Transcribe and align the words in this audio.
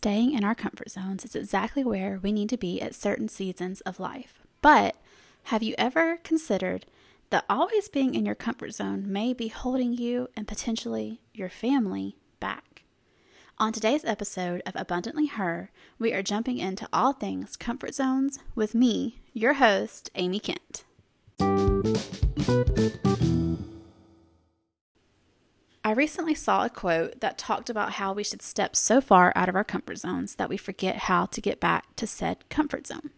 staying 0.00 0.32
in 0.32 0.42
our 0.42 0.54
comfort 0.54 0.90
zones 0.90 1.26
is 1.26 1.36
exactly 1.36 1.84
where 1.84 2.18
we 2.22 2.32
need 2.32 2.48
to 2.48 2.56
be 2.56 2.80
at 2.80 2.94
certain 2.94 3.28
seasons 3.28 3.82
of 3.82 4.00
life. 4.00 4.40
But 4.62 4.96
have 5.44 5.62
you 5.62 5.74
ever 5.76 6.16
considered 6.24 6.86
that 7.28 7.44
always 7.50 7.90
being 7.90 8.14
in 8.14 8.24
your 8.24 8.34
comfort 8.34 8.72
zone 8.72 9.12
may 9.12 9.34
be 9.34 9.48
holding 9.48 9.92
you 9.92 10.28
and 10.34 10.48
potentially 10.48 11.20
your 11.34 11.50
family 11.50 12.16
back? 12.40 12.84
On 13.58 13.74
today's 13.74 14.06
episode 14.06 14.62
of 14.64 14.72
Abundantly 14.74 15.26
Her, 15.26 15.70
we 15.98 16.14
are 16.14 16.22
jumping 16.22 16.56
into 16.56 16.88
all 16.94 17.12
things 17.12 17.54
comfort 17.58 17.94
zones 17.94 18.38
with 18.54 18.74
me, 18.74 19.20
your 19.34 19.52
host, 19.52 20.08
Amy 20.14 20.40
Kent. 20.40 20.84
I 25.82 25.92
recently 25.92 26.34
saw 26.34 26.64
a 26.64 26.70
quote 26.70 27.20
that 27.20 27.38
talked 27.38 27.70
about 27.70 27.92
how 27.92 28.12
we 28.12 28.22
should 28.22 28.42
step 28.42 28.76
so 28.76 29.00
far 29.00 29.32
out 29.34 29.48
of 29.48 29.56
our 29.56 29.64
comfort 29.64 29.96
zones 29.96 30.34
that 30.34 30.50
we 30.50 30.58
forget 30.58 30.96
how 30.96 31.24
to 31.26 31.40
get 31.40 31.58
back 31.58 31.96
to 31.96 32.06
said 32.06 32.48
comfort 32.50 32.86
zone. 32.86 33.10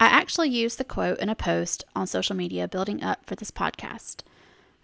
I 0.00 0.06
actually 0.06 0.48
used 0.48 0.78
the 0.78 0.84
quote 0.84 1.18
in 1.20 1.28
a 1.28 1.36
post 1.36 1.84
on 1.94 2.08
social 2.08 2.34
media 2.34 2.66
building 2.66 3.02
up 3.02 3.26
for 3.26 3.36
this 3.36 3.50
podcast 3.50 4.22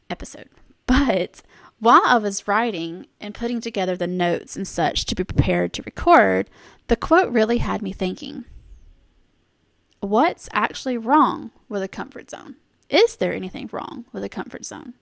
episode. 0.09 0.49
But 0.87 1.41
while 1.81 2.03
I 2.05 2.19
was 2.19 2.47
writing 2.47 3.07
and 3.19 3.35
putting 3.35 3.63
together 3.63 3.97
the 3.97 4.07
notes 4.07 4.55
and 4.55 4.69
such 4.69 5.07
to 5.07 5.15
be 5.15 5.25
prepared 5.25 5.73
to 5.73 5.83
record, 5.83 6.51
the 6.89 6.97
quote 6.97 7.33
really 7.33 7.57
had 7.57 7.81
me 7.81 7.91
thinking 7.91 8.45
what's 10.01 10.47
actually 10.53 10.99
wrong 10.99 11.53
with 11.71 11.83
a 11.83 11.89
comfort 11.89 12.31
zone? 12.31 12.57
Is 12.91 13.17
there 13.17 13.33
anything 13.33 13.71
wrong 13.73 14.05
with 14.13 14.23
a 14.23 14.29
comfort 14.29 14.67
zone? 14.67 14.93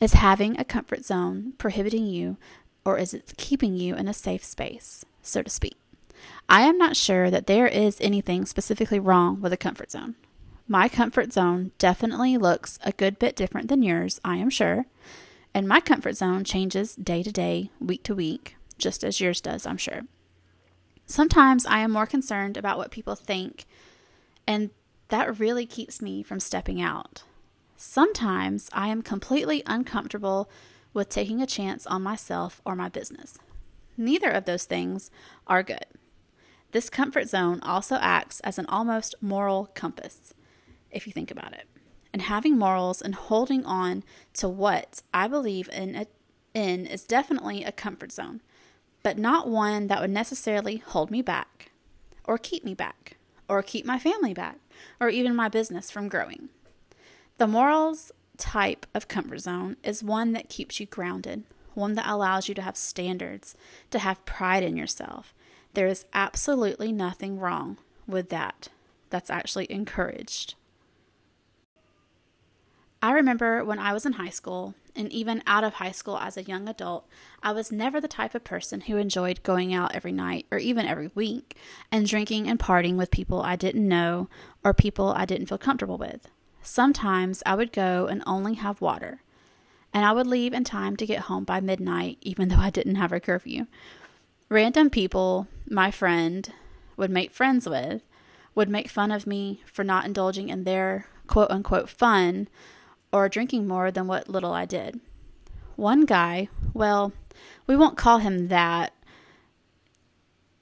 Is 0.00 0.14
having 0.14 0.58
a 0.58 0.64
comfort 0.64 1.04
zone 1.04 1.52
prohibiting 1.58 2.06
you, 2.06 2.38
or 2.86 2.96
is 2.96 3.12
it 3.12 3.34
keeping 3.36 3.74
you 3.76 3.94
in 3.94 4.08
a 4.08 4.14
safe 4.14 4.42
space, 4.42 5.04
so 5.20 5.42
to 5.42 5.50
speak? 5.50 5.76
I 6.48 6.62
am 6.62 6.78
not 6.78 6.96
sure 6.96 7.30
that 7.30 7.46
there 7.46 7.66
is 7.66 7.98
anything 8.00 8.46
specifically 8.46 8.98
wrong 8.98 9.42
with 9.42 9.52
a 9.52 9.58
comfort 9.58 9.90
zone. 9.90 10.14
My 10.66 10.88
comfort 10.88 11.34
zone 11.34 11.72
definitely 11.76 12.38
looks 12.38 12.78
a 12.82 12.92
good 12.92 13.18
bit 13.18 13.36
different 13.36 13.68
than 13.68 13.82
yours, 13.82 14.22
I 14.24 14.36
am 14.36 14.48
sure, 14.48 14.86
and 15.52 15.68
my 15.68 15.80
comfort 15.80 16.16
zone 16.16 16.44
changes 16.44 16.94
day 16.94 17.22
to 17.22 17.30
day, 17.30 17.70
week 17.78 18.02
to 18.04 18.14
week, 18.14 18.56
just 18.78 19.04
as 19.04 19.20
yours 19.20 19.42
does, 19.42 19.66
I'm 19.66 19.76
sure. 19.76 20.02
Sometimes 21.04 21.66
I 21.66 21.80
am 21.80 21.90
more 21.90 22.06
concerned 22.06 22.56
about 22.56 22.78
what 22.78 22.90
people 22.90 23.16
think, 23.16 23.66
and 24.46 24.70
that 25.08 25.38
really 25.38 25.66
keeps 25.66 26.00
me 26.00 26.22
from 26.22 26.40
stepping 26.40 26.80
out. 26.80 27.24
Sometimes 27.82 28.68
I 28.74 28.88
am 28.88 29.00
completely 29.00 29.62
uncomfortable 29.64 30.50
with 30.92 31.08
taking 31.08 31.40
a 31.40 31.46
chance 31.46 31.86
on 31.86 32.02
myself 32.02 32.60
or 32.66 32.76
my 32.76 32.90
business. 32.90 33.38
Neither 33.96 34.28
of 34.28 34.44
those 34.44 34.64
things 34.64 35.10
are 35.46 35.62
good. 35.62 35.86
This 36.72 36.90
comfort 36.90 37.30
zone 37.30 37.58
also 37.62 37.94
acts 37.94 38.40
as 38.40 38.58
an 38.58 38.66
almost 38.66 39.14
moral 39.22 39.70
compass, 39.74 40.34
if 40.90 41.06
you 41.06 41.12
think 41.14 41.30
about 41.30 41.54
it. 41.54 41.68
And 42.12 42.20
having 42.20 42.58
morals 42.58 43.00
and 43.00 43.14
holding 43.14 43.64
on 43.64 44.04
to 44.34 44.46
what 44.46 45.00
I 45.14 45.26
believe 45.26 45.70
in, 45.70 46.06
in 46.52 46.86
is 46.86 47.04
definitely 47.04 47.64
a 47.64 47.72
comfort 47.72 48.12
zone, 48.12 48.42
but 49.02 49.16
not 49.16 49.48
one 49.48 49.86
that 49.86 50.02
would 50.02 50.10
necessarily 50.10 50.76
hold 50.76 51.10
me 51.10 51.22
back, 51.22 51.70
or 52.24 52.36
keep 52.36 52.62
me 52.62 52.74
back, 52.74 53.16
or 53.48 53.62
keep 53.62 53.86
my 53.86 53.98
family 53.98 54.34
back, 54.34 54.58
or 55.00 55.08
even 55.08 55.34
my 55.34 55.48
business 55.48 55.90
from 55.90 56.10
growing. 56.10 56.50
The 57.40 57.46
morals 57.46 58.12
type 58.36 58.84
of 58.92 59.08
comfort 59.08 59.38
zone 59.38 59.78
is 59.82 60.04
one 60.04 60.32
that 60.32 60.50
keeps 60.50 60.78
you 60.78 60.84
grounded, 60.84 61.44
one 61.72 61.94
that 61.94 62.06
allows 62.06 62.50
you 62.50 62.54
to 62.54 62.60
have 62.60 62.76
standards, 62.76 63.56
to 63.92 63.98
have 63.98 64.26
pride 64.26 64.62
in 64.62 64.76
yourself. 64.76 65.32
There 65.72 65.86
is 65.86 66.04
absolutely 66.12 66.92
nothing 66.92 67.38
wrong 67.38 67.78
with 68.06 68.28
that. 68.28 68.68
That's 69.08 69.30
actually 69.30 69.72
encouraged. 69.72 70.54
I 73.00 73.12
remember 73.12 73.64
when 73.64 73.78
I 73.78 73.94
was 73.94 74.04
in 74.04 74.12
high 74.12 74.28
school, 74.28 74.74
and 74.94 75.10
even 75.10 75.42
out 75.46 75.64
of 75.64 75.72
high 75.72 75.92
school 75.92 76.18
as 76.18 76.36
a 76.36 76.42
young 76.42 76.68
adult, 76.68 77.08
I 77.42 77.52
was 77.52 77.72
never 77.72 78.02
the 78.02 78.06
type 78.06 78.34
of 78.34 78.44
person 78.44 78.82
who 78.82 78.98
enjoyed 78.98 79.42
going 79.42 79.72
out 79.72 79.94
every 79.94 80.12
night 80.12 80.44
or 80.50 80.58
even 80.58 80.84
every 80.84 81.10
week 81.14 81.56
and 81.90 82.06
drinking 82.06 82.50
and 82.50 82.58
partying 82.58 82.96
with 82.96 83.10
people 83.10 83.40
I 83.40 83.56
didn't 83.56 83.88
know 83.88 84.28
or 84.62 84.74
people 84.74 85.14
I 85.16 85.24
didn't 85.24 85.46
feel 85.46 85.56
comfortable 85.56 85.96
with. 85.96 86.28
Sometimes 86.62 87.42
I 87.46 87.54
would 87.54 87.72
go 87.72 88.06
and 88.06 88.22
only 88.26 88.54
have 88.54 88.80
water, 88.80 89.22
and 89.92 90.04
I 90.04 90.12
would 90.12 90.26
leave 90.26 90.52
in 90.52 90.64
time 90.64 90.96
to 90.96 91.06
get 91.06 91.22
home 91.22 91.44
by 91.44 91.60
midnight, 91.60 92.18
even 92.20 92.48
though 92.48 92.56
I 92.56 92.70
didn't 92.70 92.96
have 92.96 93.12
a 93.12 93.20
curfew. 93.20 93.66
Random 94.48 94.90
people, 94.90 95.48
my 95.68 95.90
friend 95.90 96.52
would 96.96 97.10
make 97.10 97.32
friends 97.32 97.68
with, 97.68 98.02
would 98.54 98.68
make 98.68 98.88
fun 98.88 99.10
of 99.10 99.26
me 99.26 99.62
for 99.64 99.84
not 99.84 100.04
indulging 100.04 100.48
in 100.48 100.64
their 100.64 101.06
quote 101.26 101.50
unquote 101.50 101.88
fun 101.88 102.48
or 103.12 103.28
drinking 103.28 103.66
more 103.66 103.90
than 103.90 104.06
what 104.06 104.28
little 104.28 104.52
I 104.52 104.66
did. 104.66 105.00
One 105.76 106.04
guy, 106.04 106.48
well, 106.74 107.12
we 107.66 107.76
won't 107.76 107.96
call 107.96 108.18
him 108.18 108.48
that. 108.48 108.92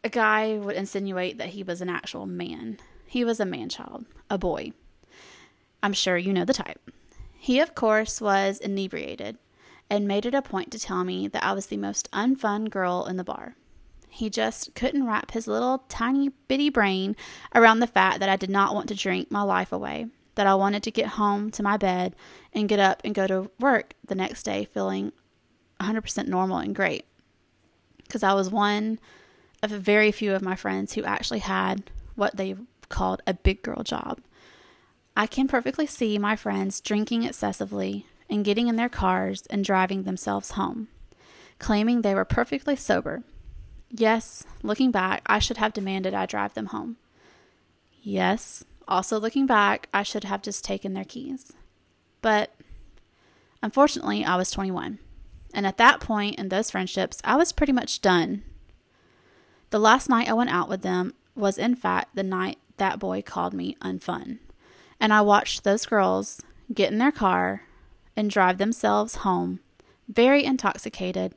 A 0.04 0.08
guy 0.08 0.58
would 0.58 0.76
insinuate 0.76 1.38
that 1.38 1.48
he 1.48 1.62
was 1.62 1.80
an 1.80 1.88
actual 1.88 2.24
man. 2.24 2.78
He 3.04 3.24
was 3.24 3.40
a 3.40 3.44
man 3.44 3.68
child, 3.68 4.06
a 4.30 4.38
boy. 4.38 4.72
I'm 5.82 5.92
sure 5.92 6.16
you 6.16 6.32
know 6.32 6.44
the 6.44 6.52
type. 6.52 6.90
He, 7.36 7.60
of 7.60 7.74
course, 7.74 8.20
was 8.20 8.58
inebriated 8.58 9.38
and 9.88 10.08
made 10.08 10.26
it 10.26 10.34
a 10.34 10.42
point 10.42 10.70
to 10.72 10.78
tell 10.78 11.04
me 11.04 11.28
that 11.28 11.44
I 11.44 11.52
was 11.52 11.66
the 11.66 11.76
most 11.76 12.10
unfun 12.10 12.68
girl 12.68 13.06
in 13.06 13.16
the 13.16 13.24
bar. 13.24 13.54
He 14.08 14.28
just 14.28 14.74
couldn't 14.74 15.06
wrap 15.06 15.30
his 15.30 15.46
little 15.46 15.84
tiny 15.88 16.30
bitty 16.48 16.70
brain 16.70 17.14
around 17.54 17.78
the 17.78 17.86
fact 17.86 18.20
that 18.20 18.28
I 18.28 18.36
did 18.36 18.50
not 18.50 18.74
want 18.74 18.88
to 18.88 18.94
drink 18.94 19.30
my 19.30 19.42
life 19.42 19.72
away, 19.72 20.06
that 20.34 20.46
I 20.46 20.54
wanted 20.54 20.82
to 20.82 20.90
get 20.90 21.06
home 21.06 21.50
to 21.52 21.62
my 21.62 21.76
bed 21.76 22.16
and 22.52 22.68
get 22.68 22.80
up 22.80 23.00
and 23.04 23.14
go 23.14 23.26
to 23.26 23.50
work 23.60 23.94
the 24.04 24.14
next 24.14 24.42
day 24.42 24.64
feeling 24.64 25.12
100% 25.80 26.26
normal 26.26 26.58
and 26.58 26.74
great. 26.74 27.04
Because 27.98 28.22
I 28.22 28.34
was 28.34 28.50
one 28.50 28.98
of 29.62 29.70
very 29.70 30.10
few 30.10 30.34
of 30.34 30.42
my 30.42 30.56
friends 30.56 30.94
who 30.94 31.04
actually 31.04 31.40
had 31.40 31.90
what 32.16 32.36
they 32.36 32.56
called 32.88 33.22
a 33.26 33.34
big 33.34 33.62
girl 33.62 33.82
job. 33.82 34.20
I 35.18 35.26
can 35.26 35.48
perfectly 35.48 35.86
see 35.88 36.16
my 36.16 36.36
friends 36.36 36.80
drinking 36.80 37.24
excessively 37.24 38.06
and 38.30 38.44
getting 38.44 38.68
in 38.68 38.76
their 38.76 38.88
cars 38.88 39.42
and 39.50 39.64
driving 39.64 40.04
themselves 40.04 40.52
home, 40.52 40.86
claiming 41.58 42.02
they 42.02 42.14
were 42.14 42.24
perfectly 42.24 42.76
sober. 42.76 43.24
Yes, 43.90 44.46
looking 44.62 44.92
back, 44.92 45.22
I 45.26 45.40
should 45.40 45.56
have 45.56 45.72
demanded 45.72 46.14
I 46.14 46.26
drive 46.26 46.54
them 46.54 46.66
home. 46.66 46.98
Yes, 48.00 48.64
also 48.86 49.18
looking 49.18 49.44
back, 49.44 49.88
I 49.92 50.04
should 50.04 50.22
have 50.22 50.40
just 50.40 50.62
taken 50.62 50.94
their 50.94 51.04
keys. 51.04 51.52
But 52.22 52.54
unfortunately, 53.60 54.24
I 54.24 54.36
was 54.36 54.52
21. 54.52 55.00
And 55.52 55.66
at 55.66 55.78
that 55.78 55.98
point 55.98 56.38
in 56.38 56.48
those 56.48 56.70
friendships, 56.70 57.20
I 57.24 57.34
was 57.34 57.50
pretty 57.50 57.72
much 57.72 58.00
done. 58.00 58.44
The 59.70 59.80
last 59.80 60.08
night 60.08 60.28
I 60.28 60.34
went 60.34 60.50
out 60.50 60.68
with 60.68 60.82
them 60.82 61.14
was, 61.34 61.58
in 61.58 61.74
fact, 61.74 62.14
the 62.14 62.22
night 62.22 62.58
that 62.76 63.00
boy 63.00 63.20
called 63.20 63.52
me 63.52 63.76
unfun 63.82 64.38
and 65.00 65.12
I 65.12 65.20
watched 65.20 65.64
those 65.64 65.86
girls 65.86 66.42
get 66.72 66.92
in 66.92 66.98
their 66.98 67.12
car 67.12 67.62
and 68.16 68.30
drive 68.30 68.58
themselves 68.58 69.16
home, 69.16 69.60
very 70.08 70.44
intoxicated, 70.44 71.34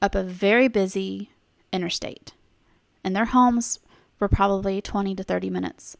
up 0.00 0.14
a 0.14 0.22
very 0.22 0.68
busy 0.68 1.30
interstate. 1.72 2.32
And 3.02 3.14
their 3.14 3.26
homes 3.26 3.80
were 4.18 4.28
probably 4.28 4.80
20 4.80 5.14
to 5.16 5.22
30 5.22 5.50
minutes, 5.50 5.96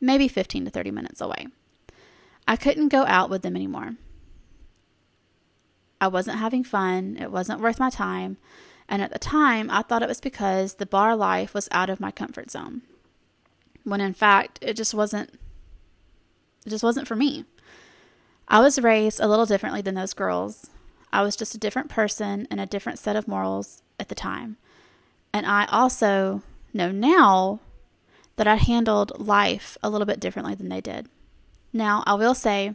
maybe 0.00 0.28
15 0.28 0.64
to 0.64 0.70
30 0.70 0.90
minutes 0.90 1.20
away. 1.20 1.46
I 2.48 2.56
couldn't 2.56 2.88
go 2.88 3.04
out 3.06 3.30
with 3.30 3.42
them 3.42 3.56
anymore. 3.56 3.96
I 6.00 6.08
wasn't 6.08 6.38
having 6.38 6.64
fun, 6.64 7.16
it 7.18 7.30
wasn't 7.30 7.60
worth 7.60 7.78
my 7.78 7.90
time, 7.90 8.36
and 8.88 9.00
at 9.00 9.12
the 9.12 9.18
time 9.18 9.70
I 9.70 9.82
thought 9.82 10.02
it 10.02 10.08
was 10.08 10.20
because 10.20 10.74
the 10.74 10.86
bar 10.86 11.16
life 11.16 11.54
was 11.54 11.68
out 11.70 11.88
of 11.88 12.00
my 12.00 12.10
comfort 12.10 12.50
zone. 12.50 12.82
When 13.84 14.00
in 14.00 14.12
fact, 14.14 14.58
it 14.60 14.74
just 14.74 14.92
wasn't 14.94 15.38
it 16.64 16.70
just 16.70 16.84
wasn't 16.84 17.08
for 17.08 17.16
me. 17.16 17.44
I 18.48 18.60
was 18.60 18.80
raised 18.80 19.20
a 19.20 19.28
little 19.28 19.46
differently 19.46 19.82
than 19.82 19.94
those 19.94 20.14
girls. 20.14 20.70
I 21.12 21.22
was 21.22 21.36
just 21.36 21.54
a 21.54 21.58
different 21.58 21.88
person 21.88 22.46
and 22.50 22.60
a 22.60 22.66
different 22.66 22.98
set 22.98 23.16
of 23.16 23.28
morals 23.28 23.82
at 23.98 24.08
the 24.08 24.14
time. 24.14 24.56
And 25.32 25.46
I 25.46 25.66
also 25.66 26.42
know 26.72 26.90
now 26.90 27.60
that 28.36 28.46
I 28.46 28.56
handled 28.56 29.18
life 29.18 29.78
a 29.82 29.88
little 29.88 30.06
bit 30.06 30.20
differently 30.20 30.54
than 30.54 30.68
they 30.68 30.80
did. 30.80 31.08
Now, 31.72 32.02
I 32.06 32.14
will 32.14 32.34
say, 32.34 32.74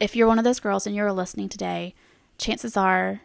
if 0.00 0.14
you're 0.14 0.26
one 0.26 0.38
of 0.38 0.44
those 0.44 0.60
girls 0.60 0.86
and 0.86 0.94
you're 0.94 1.12
listening 1.12 1.48
today, 1.48 1.94
chances 2.38 2.76
are 2.76 3.20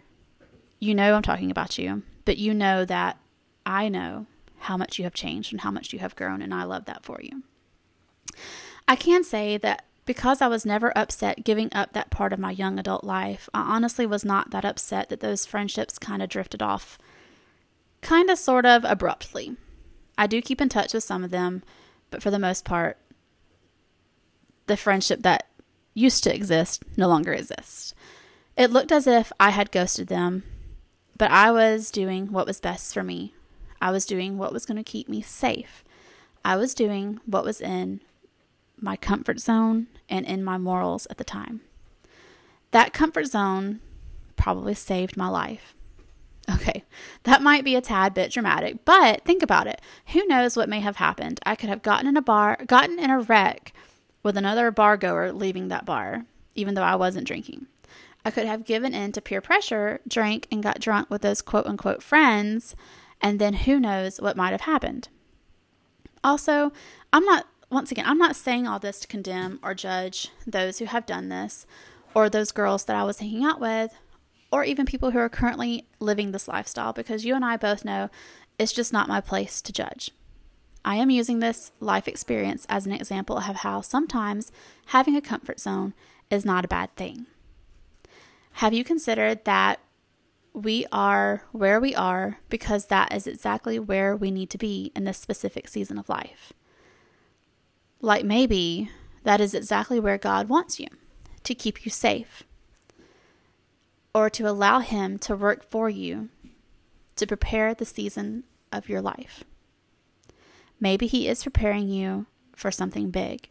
you 0.80 0.96
know 0.96 1.14
I'm 1.14 1.22
talking 1.22 1.52
about 1.52 1.78
you, 1.78 2.04
but 2.26 2.38
you 2.38 2.54
know 2.54 2.84
that 2.86 3.18
I 3.66 3.90
know 3.90 4.26
how 4.60 4.76
much 4.76 4.98
you 4.98 5.04
have 5.06 5.14
changed 5.14 5.54
and 5.54 5.62
how 5.62 5.72
much 5.72 5.94
you 5.94 6.00
have 6.00 6.16
grown, 6.16 6.42
and 6.42 6.54
I 6.54 6.64
love 6.64 6.86
that 6.86 7.06
for 7.06 7.20
you. 7.22 7.44
I 8.88 8.96
can 8.96 9.24
say 9.24 9.58
that 9.58 9.86
because 10.06 10.42
I 10.42 10.48
was 10.48 10.66
never 10.66 10.96
upset 10.98 11.44
giving 11.44 11.70
up 11.74 11.94
that 11.94 12.10
part 12.10 12.34
of 12.34 12.40
my 12.40 12.52
young 12.52 12.78
adult 12.78 13.04
life, 13.04 13.48
I 13.54 13.62
honestly 13.62 14.06
was 14.06 14.26
not 14.26 14.52
that 14.52 14.66
upset 14.66 15.10
that 15.10 15.22
those 15.22 15.46
friendships 15.46 15.98
kind 15.98 16.22
of 16.22 16.30
drifted 16.30 16.62
off 16.62 16.98
kind 18.02 18.30
of 18.30 18.38
sort 18.38 18.66
of 18.66 18.84
abruptly. 18.84 19.56
I 20.18 20.28
do 20.28 20.42
keep 20.42 20.62
in 20.62 20.70
touch 20.70 20.94
with 20.94 21.04
some 21.04 21.24
of 21.24 21.32
them, 21.32 21.64
but 22.12 22.22
for 22.22 22.30
the 22.30 22.40
most 22.40 22.66
part, 22.66 22.98
the 24.68 24.78
friendship 24.78 25.24
that 25.24 25.48
used 25.94 26.24
to 26.26 26.34
exist 26.34 26.84
no 26.98 27.08
longer 27.08 27.34
exists. 27.34 27.96
It 28.58 28.72
looked 28.72 28.92
as 28.92 29.08
if 29.08 29.32
I 29.40 29.50
had 29.50 29.72
ghosted 29.72 30.08
them, 30.08 30.44
but 31.18 31.32
I 31.32 31.52
was 31.52 31.90
doing 31.90 32.32
what 32.32 32.46
was 32.46 32.60
best 32.60 32.94
for 32.94 33.04
me. 33.04 33.34
I 33.82 33.92
was 33.92 34.06
doing 34.06 34.38
what 34.38 34.54
was 34.54 34.66
going 34.66 34.78
to 34.78 34.84
keep 34.84 35.10
me 35.10 35.22
safe. 35.22 35.84
I 36.46 36.56
was 36.56 36.74
doing 36.74 37.20
what 37.26 37.44
was 37.44 37.62
in 37.62 38.02
my 38.80 38.96
comfort 38.96 39.40
zone 39.40 39.88
and 40.10 40.26
in 40.26 40.44
my 40.44 40.58
morals 40.58 41.08
at 41.10 41.18
the 41.18 41.24
time. 41.24 41.62
That 42.72 42.94
comfort 42.94 43.28
zone 43.28 43.80
probably 44.36 44.74
saved 44.74 45.16
my 45.16 45.30
life. 45.30 45.76
Okay, 46.52 46.84
that 47.24 47.42
might 47.42 47.64
be 47.64 47.76
a 47.76 47.82
tad 47.82 48.14
bit 48.14 48.32
dramatic, 48.32 48.84
but 48.84 49.24
think 49.24 49.42
about 49.42 49.68
it. 49.68 49.80
Who 50.08 50.26
knows 50.26 50.58
what 50.58 50.68
may 50.68 50.82
have 50.82 50.98
happened? 50.98 51.40
I 51.46 51.56
could 51.56 51.70
have 51.70 51.82
gotten 51.82 52.08
in 52.08 52.18
a 52.18 52.22
bar, 52.22 52.58
gotten 52.68 53.00
in 53.00 53.10
a 53.10 53.22
wreck 53.22 53.74
with 54.24 54.36
another 54.36 54.70
bar 54.72 54.98
goer 54.98 55.32
leaving 55.32 55.70
that 55.70 55.86
bar, 55.86 56.26
even 56.56 56.74
though 56.74 56.84
I 56.84 56.96
wasn't 56.96 57.28
drinking. 57.28 57.68
I 58.26 58.32
could 58.32 58.46
have 58.46 58.66
given 58.66 58.94
in 58.94 59.12
to 59.14 59.22
peer 59.22 59.42
pressure, 59.42 60.00
drank, 60.08 60.48
and 60.52 60.64
got 60.64 60.80
drunk 60.80 61.10
with 61.10 61.22
those 61.22 61.42
quote 61.42 61.66
unquote 61.66 62.04
friends, 62.04 62.76
and 63.22 63.40
then 63.40 63.54
who 63.54 63.80
knows 63.80 64.20
what 64.20 64.38
might 64.38 64.52
have 64.52 64.62
happened. 64.62 65.10
Also, 66.24 66.72
I'm 67.12 67.26
not, 67.26 67.48
once 67.74 67.92
again, 67.92 68.06
I'm 68.06 68.18
not 68.18 68.36
saying 68.36 68.68
all 68.68 68.80
this 68.80 69.00
to 69.02 69.08
condemn 69.08 69.60
or 69.64 69.74
judge 69.74 70.30
those 70.46 70.80
who 70.80 70.86
have 70.86 71.06
done 71.06 71.30
this, 71.30 71.66
or 72.14 72.30
those 72.30 72.52
girls 72.52 72.86
that 72.86 72.96
I 72.96 73.04
was 73.04 73.20
hanging 73.20 73.44
out 73.44 73.60
with, 73.60 73.94
or 74.52 74.64
even 74.64 74.86
people 74.86 75.12
who 75.12 75.20
are 75.20 75.30
currently 75.30 75.88
living 76.00 76.32
this 76.32 76.48
lifestyle, 76.48 76.94
because 76.94 77.26
you 77.26 77.36
and 77.36 77.44
I 77.44 77.58
both 77.58 77.84
know 77.84 78.10
it's 78.60 78.72
just 78.72 78.94
not 78.94 79.08
my 79.08 79.20
place 79.20 79.62
to 79.64 79.74
judge. 79.74 80.12
I 80.86 80.96
am 80.98 81.10
using 81.10 81.40
this 81.40 81.72
life 81.80 82.08
experience 82.08 82.66
as 82.70 82.86
an 82.86 82.92
example 82.92 83.38
of 83.38 83.44
how 83.44 83.82
sometimes 83.82 84.52
having 84.88 85.16
a 85.16 85.22
comfort 85.22 85.60
zone 85.60 85.94
is 86.30 86.46
not 86.46 86.66
a 86.66 86.68
bad 86.68 86.96
thing. 86.96 87.26
Have 88.54 88.74
you 88.74 88.84
considered 88.84 89.46
that 89.46 89.80
we 90.54 90.86
are 90.92 91.44
where 91.52 91.80
we 91.80 91.96
are 91.96 92.38
because 92.50 92.88
that 92.88 93.12
is 93.12 93.26
exactly 93.26 93.80
where 93.80 94.16
we 94.16 94.30
need 94.30 94.52
to 94.52 94.58
be 94.60 94.92
in 94.96 95.06
this 95.06 95.18
specific 95.18 95.68
season 95.68 95.98
of 95.98 96.10
life? 96.10 96.54
Like 98.04 98.26
maybe 98.26 98.90
that 99.24 99.40
is 99.40 99.54
exactly 99.54 99.98
where 99.98 100.18
God 100.18 100.50
wants 100.50 100.78
you 100.78 100.88
to 101.46 101.56
keep 101.56 101.86
you 101.86 101.90
safe 101.90 102.44
or 104.14 104.30
to 104.30 104.44
allow 104.44 104.80
Him 104.80 105.18
to 105.20 105.38
work 105.38 105.64
for 105.72 105.90
you 105.90 106.28
to 107.16 107.26
prepare 107.26 107.74
the 107.74 107.86
season 107.86 108.44
of 108.74 108.90
your 108.90 109.02
life. 109.02 109.46
Maybe 110.82 111.08
He 111.08 111.30
is 111.30 111.44
preparing 111.44 111.88
you 111.88 112.26
for 112.54 112.72
something 112.72 113.10
big, 113.10 113.48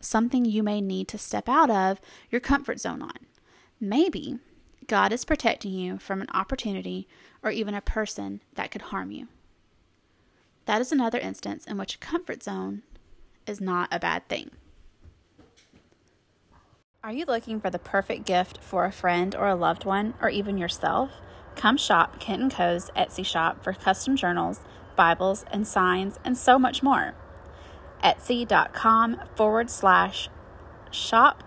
something 0.00 0.46
you 0.46 0.62
may 0.62 0.80
need 0.80 1.06
to 1.08 1.18
step 1.18 1.46
out 1.46 1.68
of 1.68 2.00
your 2.30 2.40
comfort 2.40 2.80
zone 2.80 3.02
on. 3.02 3.18
Maybe 3.78 4.38
God 4.86 5.12
is 5.12 5.26
protecting 5.26 5.72
you 5.72 5.98
from 5.98 6.22
an 6.22 6.30
opportunity 6.32 7.06
or 7.42 7.50
even 7.50 7.74
a 7.74 7.82
person 7.82 8.40
that 8.54 8.70
could 8.70 8.82
harm 8.82 9.10
you. 9.10 9.28
That 10.64 10.80
is 10.80 10.92
another 10.92 11.18
instance 11.18 11.66
in 11.66 11.76
which 11.76 11.96
a 11.96 11.98
comfort 11.98 12.42
zone 12.42 12.84
is 13.46 13.60
not 13.60 13.88
a 13.90 13.98
bad 13.98 14.28
thing. 14.28 14.50
Are 17.04 17.12
you 17.12 17.24
looking 17.24 17.60
for 17.60 17.70
the 17.70 17.78
perfect 17.78 18.24
gift 18.24 18.58
for 18.62 18.84
a 18.84 18.92
friend 18.92 19.34
or 19.34 19.48
a 19.48 19.56
loved 19.56 19.84
one 19.84 20.14
or 20.20 20.28
even 20.28 20.58
yourself? 20.58 21.10
Come 21.56 21.76
shop 21.76 22.20
Kent 22.20 22.52
& 22.52 22.54
Co.'s 22.54 22.90
Etsy 22.96 23.26
shop 23.26 23.62
for 23.62 23.72
custom 23.72 24.16
journals 24.16 24.60
Bibles, 24.96 25.44
and 25.50 25.66
signs, 25.66 26.18
and 26.24 26.36
so 26.36 26.58
much 26.58 26.82
more. 26.82 27.14
Etsy.com 28.02 29.20
forward 29.34 29.70
slash 29.70 30.28
shop 30.90 31.42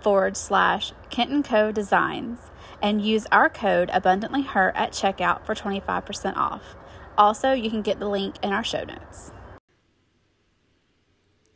forward 0.00 0.36
slash 0.36 0.92
Kent 1.10 1.44
& 1.44 1.48
Co. 1.48 1.70
Designs 1.70 2.50
and 2.80 3.04
use 3.04 3.26
our 3.30 3.48
code 3.48 3.90
Abundantly 3.92 4.42
Her 4.42 4.76
at 4.76 4.92
checkout 4.92 5.44
for 5.44 5.54
25% 5.54 6.36
off. 6.36 6.74
Also, 7.16 7.52
you 7.52 7.70
can 7.70 7.82
get 7.82 8.00
the 8.00 8.08
link 8.08 8.36
in 8.42 8.52
our 8.52 8.64
show 8.64 8.84
notes. 8.84 9.32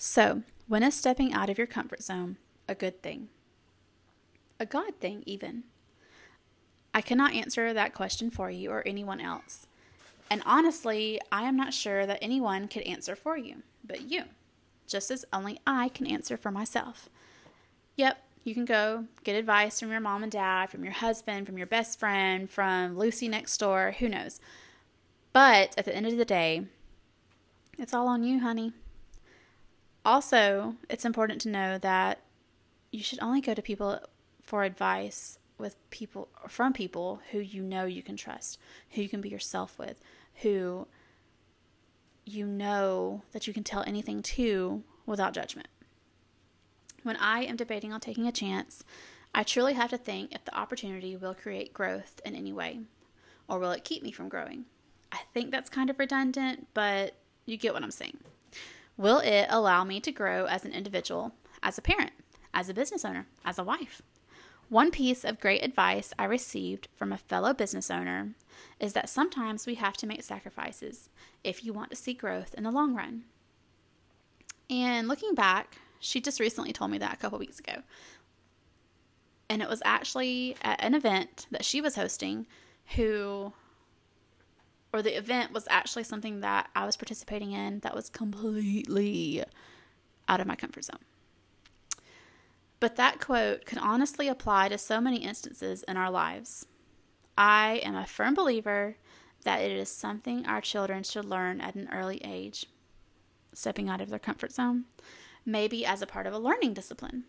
So, 0.06 0.42
when 0.68 0.84
is 0.84 0.94
stepping 0.94 1.32
out 1.32 1.50
of 1.50 1.58
your 1.58 1.66
comfort 1.66 2.00
zone 2.00 2.36
a 2.68 2.76
good 2.76 3.02
thing? 3.02 3.28
A 4.60 4.64
God 4.64 4.94
thing, 5.00 5.24
even? 5.26 5.64
I 6.94 7.00
cannot 7.00 7.34
answer 7.34 7.74
that 7.74 7.92
question 7.92 8.30
for 8.30 8.48
you 8.48 8.70
or 8.70 8.86
anyone 8.86 9.20
else. 9.20 9.66
And 10.30 10.44
honestly, 10.46 11.20
I 11.32 11.42
am 11.42 11.56
not 11.56 11.74
sure 11.74 12.06
that 12.06 12.20
anyone 12.22 12.68
could 12.68 12.84
answer 12.84 13.16
for 13.16 13.36
you 13.36 13.64
but 13.84 14.08
you, 14.08 14.22
just 14.86 15.10
as 15.10 15.24
only 15.32 15.58
I 15.66 15.88
can 15.88 16.06
answer 16.06 16.36
for 16.36 16.52
myself. 16.52 17.08
Yep, 17.96 18.22
you 18.44 18.54
can 18.54 18.64
go 18.64 19.06
get 19.24 19.34
advice 19.34 19.80
from 19.80 19.90
your 19.90 19.98
mom 19.98 20.22
and 20.22 20.30
dad, 20.30 20.70
from 20.70 20.84
your 20.84 20.92
husband, 20.92 21.46
from 21.46 21.58
your 21.58 21.66
best 21.66 21.98
friend, 21.98 22.48
from 22.48 22.96
Lucy 22.96 23.26
next 23.26 23.58
door, 23.58 23.96
who 23.98 24.08
knows. 24.08 24.40
But 25.32 25.74
at 25.76 25.84
the 25.84 25.94
end 25.94 26.06
of 26.06 26.16
the 26.16 26.24
day, 26.24 26.66
it's 27.76 27.92
all 27.92 28.06
on 28.06 28.22
you, 28.22 28.38
honey. 28.38 28.72
Also, 30.06 30.76
it's 30.88 31.04
important 31.04 31.40
to 31.40 31.48
know 31.48 31.78
that 31.78 32.20
you 32.92 33.02
should 33.02 33.18
only 33.20 33.40
go 33.40 33.54
to 33.54 33.60
people 33.60 33.98
for 34.40 34.62
advice 34.62 35.40
with 35.58 35.74
people 35.90 36.28
from 36.46 36.72
people 36.72 37.20
who 37.32 37.40
you 37.40 37.60
know 37.60 37.86
you 37.86 38.04
can 38.04 38.16
trust, 38.16 38.60
who 38.90 39.02
you 39.02 39.08
can 39.08 39.20
be 39.20 39.28
yourself 39.28 39.76
with, 39.80 40.00
who 40.42 40.86
you 42.24 42.46
know 42.46 43.22
that 43.32 43.48
you 43.48 43.52
can 43.52 43.64
tell 43.64 43.82
anything 43.84 44.22
to 44.22 44.84
without 45.06 45.32
judgment. 45.32 45.66
When 47.02 47.16
I 47.16 47.40
am 47.40 47.56
debating 47.56 47.92
on 47.92 47.98
taking 47.98 48.28
a 48.28 48.32
chance, 48.32 48.84
I 49.34 49.42
truly 49.42 49.72
have 49.72 49.90
to 49.90 49.98
think 49.98 50.32
if 50.32 50.44
the 50.44 50.56
opportunity 50.56 51.16
will 51.16 51.34
create 51.34 51.74
growth 51.74 52.20
in 52.24 52.36
any 52.36 52.52
way, 52.52 52.78
or 53.48 53.58
will 53.58 53.72
it 53.72 53.82
keep 53.82 54.04
me 54.04 54.12
from 54.12 54.28
growing? 54.28 54.66
I 55.10 55.18
think 55.34 55.50
that's 55.50 55.68
kind 55.68 55.90
of 55.90 55.98
redundant, 55.98 56.68
but 56.74 57.14
you 57.44 57.56
get 57.56 57.74
what 57.74 57.82
I'm 57.82 57.90
saying. 57.90 58.18
Will 58.96 59.18
it 59.18 59.46
allow 59.50 59.84
me 59.84 60.00
to 60.00 60.12
grow 60.12 60.46
as 60.46 60.64
an 60.64 60.72
individual, 60.72 61.32
as 61.62 61.76
a 61.76 61.82
parent, 61.82 62.12
as 62.54 62.68
a 62.68 62.74
business 62.74 63.04
owner, 63.04 63.26
as 63.44 63.58
a 63.58 63.64
wife? 63.64 64.02
One 64.68 64.90
piece 64.90 65.24
of 65.24 65.38
great 65.38 65.62
advice 65.62 66.12
I 66.18 66.24
received 66.24 66.88
from 66.96 67.12
a 67.12 67.18
fellow 67.18 67.52
business 67.52 67.90
owner 67.90 68.30
is 68.80 68.94
that 68.94 69.08
sometimes 69.08 69.66
we 69.66 69.76
have 69.76 69.96
to 69.98 70.06
make 70.06 70.22
sacrifices 70.22 71.08
if 71.44 71.64
you 71.64 71.72
want 71.72 71.90
to 71.90 71.96
see 71.96 72.14
growth 72.14 72.54
in 72.54 72.64
the 72.64 72.72
long 72.72 72.94
run. 72.94 73.24
And 74.68 75.06
looking 75.06 75.34
back, 75.34 75.76
she 76.00 76.20
just 76.20 76.40
recently 76.40 76.72
told 76.72 76.90
me 76.90 76.98
that 76.98 77.14
a 77.14 77.16
couple 77.16 77.38
weeks 77.38 77.60
ago. 77.60 77.82
And 79.48 79.62
it 79.62 79.68
was 79.68 79.82
actually 79.84 80.56
at 80.62 80.82
an 80.82 80.94
event 80.94 81.46
that 81.52 81.64
she 81.64 81.80
was 81.80 81.94
hosting, 81.94 82.46
who, 82.96 83.52
or 84.92 85.02
the 85.02 85.16
event 85.16 85.52
was 85.52 85.66
actually 85.68 86.04
something 86.04 86.40
that 86.40 86.70
I 86.74 86.86
was 86.86 86.96
participating 86.96 87.52
in 87.52 87.80
that 87.80 87.94
was 87.94 88.08
completely 88.08 89.44
out 90.28 90.40
of 90.40 90.46
my 90.46 90.56
comfort 90.56 90.84
zone. 90.84 91.00
But 92.78 92.96
that 92.96 93.20
quote 93.20 93.64
could 93.64 93.78
honestly 93.78 94.28
apply 94.28 94.68
to 94.68 94.78
so 94.78 95.00
many 95.00 95.18
instances 95.18 95.82
in 95.84 95.96
our 95.96 96.10
lives. 96.10 96.66
I 97.36 97.80
am 97.84 97.94
a 97.94 98.06
firm 98.06 98.34
believer 98.34 98.96
that 99.44 99.60
it 99.60 99.72
is 99.72 99.88
something 99.88 100.46
our 100.46 100.60
children 100.60 101.02
should 101.02 101.24
learn 101.24 101.60
at 101.60 101.74
an 101.74 101.88
early 101.92 102.20
age, 102.24 102.66
stepping 103.52 103.88
out 103.88 104.00
of 104.00 104.10
their 104.10 104.18
comfort 104.18 104.52
zone, 104.52 104.84
maybe 105.44 105.86
as 105.86 106.02
a 106.02 106.06
part 106.06 106.26
of 106.26 106.34
a 106.34 106.38
learning 106.38 106.74
discipline, 106.74 107.24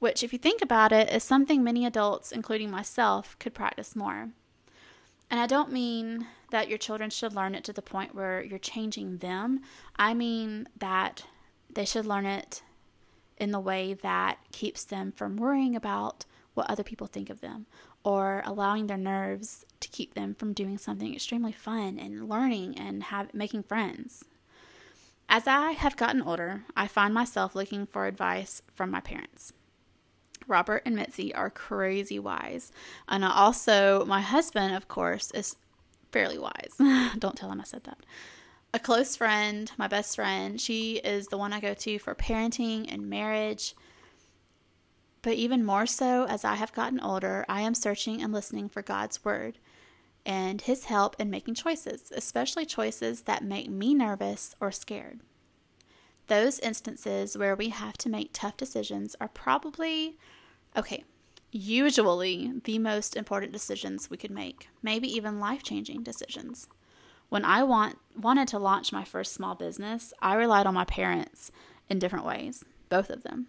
which, 0.00 0.22
if 0.22 0.32
you 0.32 0.38
think 0.38 0.60
about 0.60 0.92
it, 0.92 1.10
is 1.10 1.22
something 1.22 1.62
many 1.62 1.86
adults, 1.86 2.32
including 2.32 2.70
myself, 2.70 3.38
could 3.38 3.54
practice 3.54 3.94
more. 3.94 4.30
And 5.30 5.40
I 5.40 5.46
don't 5.46 5.72
mean 5.72 6.26
that 6.50 6.68
your 6.68 6.78
children 6.78 7.10
should 7.10 7.34
learn 7.34 7.54
it 7.54 7.64
to 7.64 7.72
the 7.72 7.82
point 7.82 8.14
where 8.14 8.42
you're 8.42 8.58
changing 8.58 9.18
them. 9.18 9.60
I 9.96 10.14
mean 10.14 10.68
that 10.78 11.24
they 11.72 11.84
should 11.84 12.06
learn 12.06 12.26
it 12.26 12.62
in 13.36 13.50
the 13.50 13.60
way 13.60 13.94
that 13.94 14.38
keeps 14.52 14.84
them 14.84 15.12
from 15.12 15.36
worrying 15.36 15.74
about 15.74 16.24
what 16.54 16.70
other 16.70 16.84
people 16.84 17.06
think 17.06 17.30
of 17.30 17.40
them 17.40 17.66
or 18.04 18.42
allowing 18.44 18.86
their 18.86 18.96
nerves 18.96 19.64
to 19.80 19.88
keep 19.88 20.14
them 20.14 20.34
from 20.34 20.52
doing 20.52 20.78
something 20.78 21.14
extremely 21.14 21.52
fun 21.52 21.98
and 21.98 22.28
learning 22.28 22.78
and 22.78 23.04
have 23.04 23.32
making 23.34 23.62
friends. 23.62 24.24
As 25.28 25.46
I 25.46 25.72
have 25.72 25.96
gotten 25.96 26.22
older, 26.22 26.64
I 26.76 26.86
find 26.86 27.12
myself 27.12 27.54
looking 27.54 27.86
for 27.86 28.06
advice 28.06 28.62
from 28.74 28.90
my 28.90 29.00
parents. 29.00 29.54
Robert 30.48 30.82
and 30.84 30.96
Mitzi 30.96 31.34
are 31.34 31.50
crazy 31.50 32.18
wise. 32.18 32.72
And 33.08 33.24
also, 33.24 34.04
my 34.06 34.20
husband, 34.20 34.74
of 34.74 34.88
course, 34.88 35.30
is 35.32 35.56
fairly 36.12 36.38
wise. 36.38 36.74
Don't 37.18 37.36
tell 37.36 37.50
him 37.50 37.60
I 37.60 37.64
said 37.64 37.84
that 37.84 37.98
a 38.72 38.78
close 38.80 39.14
friend, 39.14 39.70
my 39.78 39.86
best 39.86 40.16
friend. 40.16 40.60
She 40.60 40.96
is 40.96 41.28
the 41.28 41.38
one 41.38 41.52
I 41.52 41.60
go 41.60 41.74
to 41.74 41.98
for 42.00 42.14
parenting 42.16 42.92
and 42.92 43.08
marriage. 43.08 43.74
But 45.22 45.34
even 45.34 45.64
more 45.64 45.86
so, 45.86 46.26
as 46.26 46.44
I 46.44 46.56
have 46.56 46.72
gotten 46.72 46.98
older, 47.00 47.46
I 47.48 47.60
am 47.60 47.74
searching 47.74 48.20
and 48.20 48.32
listening 48.32 48.68
for 48.68 48.82
God's 48.82 49.24
word. 49.24 49.58
and 50.26 50.62
his 50.62 50.86
help 50.86 51.14
in 51.18 51.28
making 51.28 51.54
choices, 51.54 52.10
especially 52.16 52.64
choices 52.64 53.22
that 53.22 53.44
make 53.44 53.68
me 53.68 53.92
nervous 53.94 54.56
or 54.58 54.72
scared. 54.72 55.20
Those 56.26 56.58
instances 56.60 57.36
where 57.36 57.54
we 57.54 57.68
have 57.68 57.98
to 57.98 58.08
make 58.08 58.30
tough 58.32 58.56
decisions 58.56 59.14
are 59.20 59.28
probably, 59.28 60.16
okay, 60.76 61.04
usually 61.50 62.52
the 62.64 62.78
most 62.78 63.16
important 63.16 63.52
decisions 63.52 64.10
we 64.10 64.16
could 64.16 64.30
make, 64.30 64.68
maybe 64.82 65.08
even 65.08 65.38
life 65.38 65.62
changing 65.62 66.02
decisions. 66.02 66.66
When 67.28 67.44
I 67.44 67.62
want, 67.62 67.98
wanted 68.18 68.48
to 68.48 68.58
launch 68.58 68.92
my 68.92 69.04
first 69.04 69.32
small 69.32 69.54
business, 69.54 70.12
I 70.20 70.34
relied 70.34 70.66
on 70.66 70.74
my 70.74 70.84
parents 70.84 71.50
in 71.88 71.98
different 71.98 72.24
ways, 72.24 72.64
both 72.88 73.10
of 73.10 73.22
them. 73.22 73.48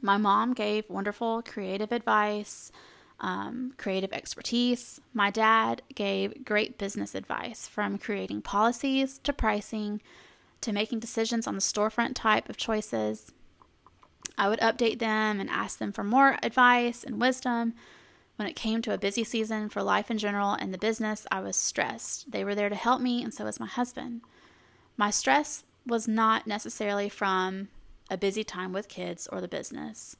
My 0.00 0.16
mom 0.16 0.52
gave 0.52 0.90
wonderful 0.90 1.42
creative 1.42 1.92
advice, 1.92 2.72
um, 3.20 3.72
creative 3.78 4.12
expertise. 4.12 5.00
My 5.14 5.30
dad 5.30 5.82
gave 5.94 6.44
great 6.44 6.76
business 6.76 7.14
advice 7.14 7.68
from 7.68 7.98
creating 7.98 8.42
policies 8.42 9.18
to 9.20 9.32
pricing 9.32 10.02
to 10.62 10.72
making 10.72 11.00
decisions 11.00 11.46
on 11.46 11.54
the 11.54 11.60
storefront 11.60 12.14
type 12.14 12.48
of 12.48 12.56
choices. 12.56 13.32
I 14.38 14.48
would 14.48 14.60
update 14.60 14.98
them 14.98 15.40
and 15.40 15.50
ask 15.50 15.78
them 15.78 15.92
for 15.92 16.04
more 16.04 16.38
advice 16.42 17.04
and 17.04 17.20
wisdom. 17.20 17.74
When 18.36 18.48
it 18.48 18.56
came 18.56 18.82
to 18.82 18.94
a 18.94 18.98
busy 18.98 19.24
season 19.24 19.68
for 19.68 19.82
life 19.82 20.10
in 20.10 20.18
general 20.18 20.52
and 20.52 20.72
the 20.72 20.78
business, 20.78 21.26
I 21.30 21.40
was 21.40 21.56
stressed. 21.56 22.32
They 22.32 22.44
were 22.44 22.54
there 22.54 22.70
to 22.70 22.74
help 22.74 23.00
me, 23.00 23.22
and 23.22 23.32
so 23.32 23.44
was 23.44 23.60
my 23.60 23.66
husband. 23.66 24.22
My 24.96 25.10
stress 25.10 25.64
was 25.86 26.08
not 26.08 26.46
necessarily 26.46 27.08
from 27.08 27.68
a 28.10 28.16
busy 28.16 28.44
time 28.44 28.72
with 28.72 28.88
kids 28.88 29.26
or 29.30 29.40
the 29.40 29.48
business. 29.48 30.16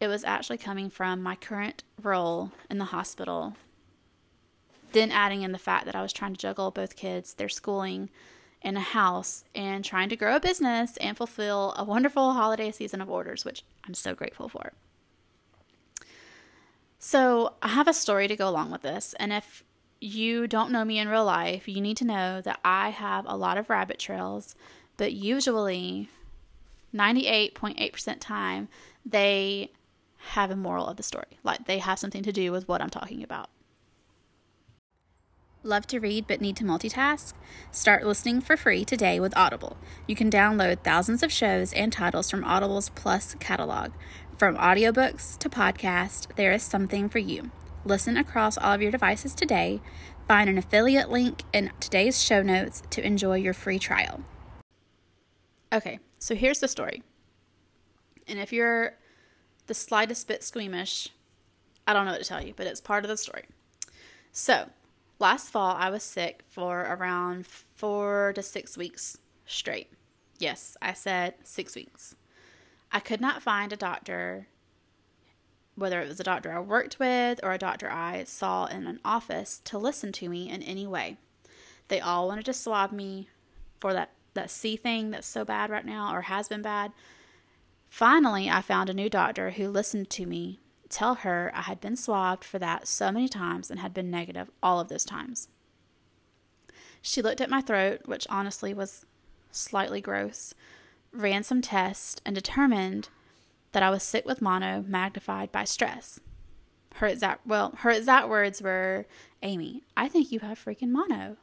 It 0.00 0.08
was 0.08 0.24
actually 0.24 0.58
coming 0.58 0.90
from 0.90 1.22
my 1.22 1.36
current 1.36 1.82
role 2.02 2.52
in 2.70 2.78
the 2.78 2.86
hospital. 2.86 3.56
Then 4.92 5.10
adding 5.10 5.42
in 5.42 5.52
the 5.52 5.58
fact 5.58 5.86
that 5.86 5.96
I 5.96 6.02
was 6.02 6.12
trying 6.12 6.34
to 6.34 6.40
juggle 6.40 6.70
both 6.70 6.96
kids, 6.96 7.34
their 7.34 7.48
schooling, 7.48 8.10
in 8.64 8.76
a 8.76 8.80
house, 8.80 9.44
and 9.54 9.84
trying 9.84 10.08
to 10.08 10.16
grow 10.16 10.36
a 10.36 10.40
business 10.40 10.96
and 10.96 11.16
fulfill 11.16 11.74
a 11.76 11.84
wonderful 11.84 12.32
holiday 12.32 12.72
season 12.72 13.00
of 13.00 13.10
orders, 13.10 13.44
which 13.44 13.62
I'm 13.86 13.94
so 13.94 14.14
grateful 14.14 14.48
for. 14.48 14.72
So, 16.98 17.54
I 17.62 17.68
have 17.68 17.86
a 17.86 17.92
story 17.92 18.26
to 18.26 18.36
go 18.36 18.48
along 18.48 18.70
with 18.70 18.82
this, 18.82 19.14
and 19.20 19.32
if 19.32 19.62
you 20.00 20.46
don't 20.46 20.72
know 20.72 20.84
me 20.84 20.98
in 20.98 21.08
real 21.08 21.24
life, 21.24 21.68
you 21.68 21.80
need 21.80 21.98
to 21.98 22.04
know 22.04 22.40
that 22.40 22.60
I 22.64 22.90
have 22.90 23.24
a 23.28 23.36
lot 23.36 23.58
of 23.58 23.70
rabbit 23.70 23.98
trails, 23.98 24.54
but 24.96 25.12
usually 25.12 26.08
98.8% 26.94 28.16
time 28.20 28.68
they 29.04 29.70
have 30.18 30.50
a 30.50 30.56
moral 30.56 30.86
of 30.86 30.96
the 30.96 31.02
story. 31.02 31.38
Like 31.42 31.66
they 31.66 31.78
have 31.78 31.98
something 31.98 32.22
to 32.22 32.32
do 32.32 32.52
with 32.52 32.68
what 32.68 32.80
I'm 32.80 32.90
talking 32.90 33.22
about. 33.22 33.50
Love 35.66 35.86
to 35.86 35.98
read 35.98 36.26
but 36.26 36.42
need 36.42 36.56
to 36.56 36.62
multitask? 36.62 37.32
Start 37.72 38.04
listening 38.04 38.38
for 38.42 38.54
free 38.54 38.84
today 38.84 39.18
with 39.18 39.34
Audible. 39.34 39.78
You 40.06 40.14
can 40.14 40.30
download 40.30 40.84
thousands 40.84 41.22
of 41.22 41.32
shows 41.32 41.72
and 41.72 41.90
titles 41.90 42.30
from 42.30 42.44
Audible's 42.44 42.90
Plus 42.90 43.34
catalog. 43.40 43.92
From 44.36 44.58
audiobooks 44.58 45.38
to 45.38 45.48
podcasts, 45.48 46.26
there 46.36 46.52
is 46.52 46.62
something 46.62 47.08
for 47.08 47.18
you. 47.18 47.50
Listen 47.86 48.18
across 48.18 48.58
all 48.58 48.74
of 48.74 48.82
your 48.82 48.90
devices 48.90 49.34
today. 49.34 49.80
Find 50.28 50.50
an 50.50 50.58
affiliate 50.58 51.10
link 51.10 51.44
in 51.54 51.72
today's 51.80 52.22
show 52.22 52.42
notes 52.42 52.82
to 52.90 53.02
enjoy 53.02 53.36
your 53.36 53.54
free 53.54 53.78
trial. 53.78 54.22
Okay, 55.72 55.98
so 56.18 56.34
here's 56.34 56.60
the 56.60 56.68
story. 56.68 57.02
And 58.28 58.38
if 58.38 58.52
you're 58.52 58.96
the 59.66 59.72
slightest 59.72 60.28
bit 60.28 60.44
squeamish, 60.44 61.08
I 61.86 61.94
don't 61.94 62.04
know 62.04 62.12
what 62.12 62.20
to 62.20 62.28
tell 62.28 62.44
you, 62.44 62.52
but 62.54 62.66
it's 62.66 62.82
part 62.82 63.06
of 63.06 63.08
the 63.08 63.16
story. 63.16 63.44
So, 64.30 64.68
last 65.18 65.50
fall, 65.50 65.76
I 65.78 65.90
was 65.90 66.02
sick 66.02 66.42
for 66.48 66.80
around 66.82 67.46
four 67.46 68.32
to 68.34 68.42
six 68.42 68.76
weeks 68.76 69.18
straight. 69.46 69.92
Yes, 70.38 70.76
I 70.82 70.92
said 70.92 71.34
six 71.42 71.74
weeks. 71.74 72.16
I 72.92 73.00
could 73.00 73.20
not 73.20 73.42
find 73.42 73.72
a 73.72 73.76
doctor, 73.76 74.48
whether 75.74 76.00
it 76.00 76.08
was 76.08 76.20
a 76.20 76.24
doctor 76.24 76.52
I 76.52 76.60
worked 76.60 76.98
with 76.98 77.40
or 77.42 77.52
a 77.52 77.58
doctor 77.58 77.90
I 77.90 78.24
saw 78.24 78.66
in 78.66 78.86
an 78.86 79.00
office, 79.04 79.60
to 79.64 79.78
listen 79.78 80.12
to 80.12 80.28
me 80.28 80.50
in 80.50 80.62
any 80.62 80.86
way. 80.86 81.16
They 81.88 82.00
all 82.00 82.28
wanted 82.28 82.44
to 82.46 82.52
swab 82.52 82.92
me 82.92 83.28
for 83.80 83.92
that 83.92 84.10
that 84.34 84.50
C 84.50 84.76
thing 84.76 85.10
that's 85.10 85.28
so 85.28 85.44
bad 85.44 85.70
right 85.70 85.86
now 85.86 86.12
or 86.12 86.22
has 86.22 86.48
been 86.48 86.62
bad. 86.62 86.92
Finally, 87.88 88.50
I 88.50 88.60
found 88.62 88.90
a 88.90 88.94
new 88.94 89.08
doctor 89.08 89.50
who 89.50 89.68
listened 89.68 90.10
to 90.10 90.26
me 90.26 90.58
tell 90.94 91.16
her 91.16 91.50
I 91.54 91.62
had 91.62 91.80
been 91.80 91.96
swabbed 91.96 92.44
for 92.44 92.58
that 92.58 92.88
so 92.88 93.10
many 93.12 93.28
times 93.28 93.70
and 93.70 93.80
had 93.80 93.92
been 93.92 94.10
negative 94.10 94.50
all 94.62 94.80
of 94.80 94.88
those 94.88 95.04
times. 95.04 95.48
She 97.02 97.20
looked 97.20 97.40
at 97.40 97.50
my 97.50 97.60
throat, 97.60 98.02
which 98.06 98.26
honestly 98.30 98.72
was 98.72 99.04
slightly 99.50 100.00
gross, 100.00 100.54
ran 101.12 101.42
some 101.42 101.60
tests, 101.60 102.20
and 102.24 102.34
determined 102.34 103.08
that 103.72 103.82
I 103.82 103.90
was 103.90 104.02
sick 104.02 104.24
with 104.24 104.40
mono 104.40 104.84
magnified 104.86 105.52
by 105.52 105.64
stress. 105.64 106.20
Her 106.96 107.08
exact 107.08 107.46
well, 107.46 107.74
her 107.78 107.90
exact 107.90 108.28
words 108.28 108.62
were, 108.62 109.06
"Amy, 109.42 109.82
I 109.96 110.08
think 110.08 110.32
you 110.32 110.38
have 110.40 110.64
freaking 110.64 110.90
mono." 110.90 111.36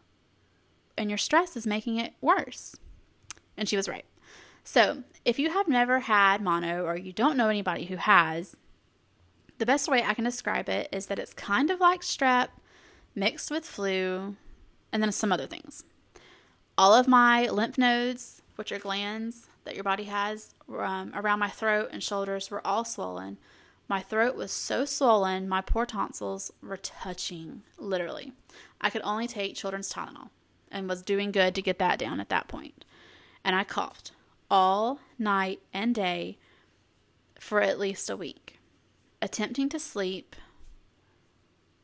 and 0.97 1.09
your 1.09 1.17
stress 1.17 1.57
is 1.57 1.67
making 1.67 1.97
it 1.97 2.13
worse. 2.21 2.75
And 3.57 3.67
she 3.67 3.75
was 3.75 3.89
right. 3.89 4.05
So, 4.63 5.03
if 5.25 5.39
you 5.39 5.49
have 5.49 5.67
never 5.67 6.01
had 6.01 6.41
mono 6.41 6.85
or 6.85 6.95
you 6.95 7.11
don't 7.11 7.37
know 7.37 7.49
anybody 7.49 7.85
who 7.85 7.95
has, 7.95 8.55
the 9.61 9.65
best 9.67 9.87
way 9.87 10.03
I 10.03 10.15
can 10.15 10.23
describe 10.23 10.69
it 10.69 10.89
is 10.91 11.05
that 11.05 11.19
it's 11.19 11.35
kind 11.35 11.69
of 11.69 11.79
like 11.79 12.01
strep 12.01 12.47
mixed 13.13 13.51
with 13.51 13.63
flu 13.63 14.35
and 14.91 15.03
then 15.03 15.11
some 15.11 15.31
other 15.31 15.45
things. 15.45 15.83
All 16.79 16.95
of 16.95 17.07
my 17.07 17.47
lymph 17.47 17.77
nodes, 17.77 18.41
which 18.55 18.71
are 18.71 18.79
glands 18.79 19.49
that 19.65 19.75
your 19.75 19.83
body 19.83 20.05
has 20.05 20.55
um, 20.75 21.11
around 21.13 21.37
my 21.37 21.49
throat 21.49 21.89
and 21.91 22.01
shoulders, 22.01 22.49
were 22.49 22.65
all 22.65 22.83
swollen. 22.83 23.37
My 23.87 23.99
throat 24.01 24.35
was 24.35 24.51
so 24.51 24.83
swollen, 24.83 25.47
my 25.47 25.61
poor 25.61 25.85
tonsils 25.85 26.51
were 26.63 26.77
touching, 26.77 27.61
literally. 27.77 28.33
I 28.81 28.89
could 28.89 29.03
only 29.03 29.27
take 29.27 29.53
children's 29.53 29.93
Tylenol 29.93 30.29
and 30.71 30.89
was 30.89 31.03
doing 31.03 31.31
good 31.31 31.53
to 31.53 31.61
get 31.61 31.77
that 31.77 31.99
down 31.99 32.19
at 32.19 32.29
that 32.29 32.47
point. 32.47 32.83
And 33.43 33.55
I 33.55 33.63
coughed 33.63 34.11
all 34.49 35.01
night 35.19 35.59
and 35.71 35.93
day 35.93 36.39
for 37.39 37.61
at 37.61 37.77
least 37.77 38.09
a 38.09 38.17
week. 38.17 38.57
Attempting 39.21 39.69
to 39.69 39.79
sleep, 39.79 40.35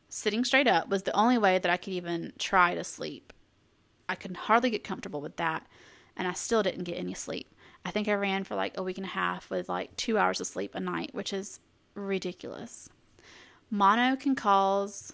sitting 0.10 0.44
straight 0.44 0.68
up, 0.68 0.90
was 0.90 1.04
the 1.04 1.16
only 1.16 1.38
way 1.38 1.60
that 1.60 1.72
I 1.72 1.78
could 1.78 1.94
even 1.94 2.34
try 2.40 2.74
to 2.74 2.84
sleep. 2.84 3.32
I 4.10 4.16
could 4.16 4.36
hardly 4.36 4.70
get 4.70 4.84
comfortable 4.84 5.22
with 5.22 5.36
that, 5.38 5.68
and 6.16 6.28
I 6.28 6.34
still 6.34 6.64
didn't 6.64 6.86
get 6.86 6.98
any 6.98 7.14
sleep. 7.14 7.54
I 7.86 7.92
think 7.92 8.08
I 8.08 8.14
ran 8.14 8.44
for 8.44 8.56
like 8.56 8.78
a 8.78 8.84
week 8.84 8.98
and 8.98 9.06
a 9.06 9.10
half 9.10 9.50
with 9.50 9.70
like 9.70 9.96
two 9.96 10.18
hours 10.18 10.42
of 10.42 10.48
sleep 10.48 10.74
a 10.74 10.80
night, 10.80 11.14
which 11.14 11.32
is 11.32 11.60
ridiculous. 11.94 12.90
Mono 13.70 14.16
can 14.16 14.36
cause 14.36 15.14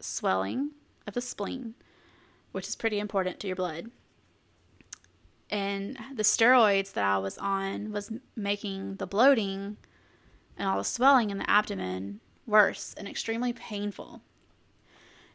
swelling 0.00 0.70
of 1.06 1.14
the 1.14 1.20
spleen, 1.20 1.74
which 2.52 2.66
is 2.66 2.76
pretty 2.76 2.98
important 2.98 3.40
to 3.40 3.46
your 3.46 3.56
blood. 3.56 3.90
And 5.50 5.98
the 6.14 6.22
steroids 6.22 6.92
that 6.94 7.04
I 7.04 7.18
was 7.18 7.36
on 7.38 7.92
was 7.92 8.10
making 8.34 8.96
the 8.96 9.06
bloating 9.06 9.76
and 10.56 10.68
all 10.68 10.78
the 10.78 10.84
swelling 10.84 11.30
in 11.30 11.38
the 11.38 11.50
abdomen 11.50 12.20
worse 12.46 12.94
and 12.96 13.08
extremely 13.08 13.52
painful. 13.52 14.22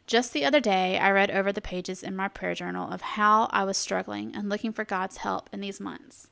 Just 0.06 0.32
the 0.32 0.44
other 0.44 0.60
day, 0.60 0.98
I 0.98 1.10
read 1.10 1.30
over 1.30 1.52
the 1.52 1.60
pages 1.60 2.02
in 2.02 2.16
my 2.16 2.28
prayer 2.28 2.54
journal 2.54 2.90
of 2.90 3.02
how 3.02 3.48
I 3.50 3.64
was 3.64 3.76
struggling 3.76 4.34
and 4.34 4.48
looking 4.48 4.72
for 4.72 4.84
God's 4.84 5.18
help 5.18 5.50
in 5.52 5.60
these 5.60 5.80
months. 5.80 6.28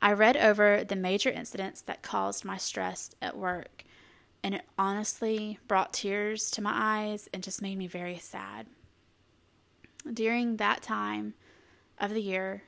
I 0.00 0.12
read 0.12 0.36
over 0.36 0.84
the 0.84 0.96
major 0.96 1.30
incidents 1.30 1.80
that 1.82 2.02
caused 2.02 2.44
my 2.44 2.56
stress 2.56 3.10
at 3.20 3.36
work, 3.36 3.84
and 4.42 4.54
it 4.54 4.62
honestly 4.78 5.58
brought 5.66 5.92
tears 5.92 6.50
to 6.52 6.62
my 6.62 6.72
eyes 6.74 7.28
and 7.32 7.42
just 7.42 7.62
made 7.62 7.78
me 7.78 7.86
very 7.86 8.18
sad 8.18 8.66
during 10.12 10.56
that 10.56 10.82
time 10.82 11.34
of 11.98 12.12
the 12.12 12.22
year, 12.22 12.62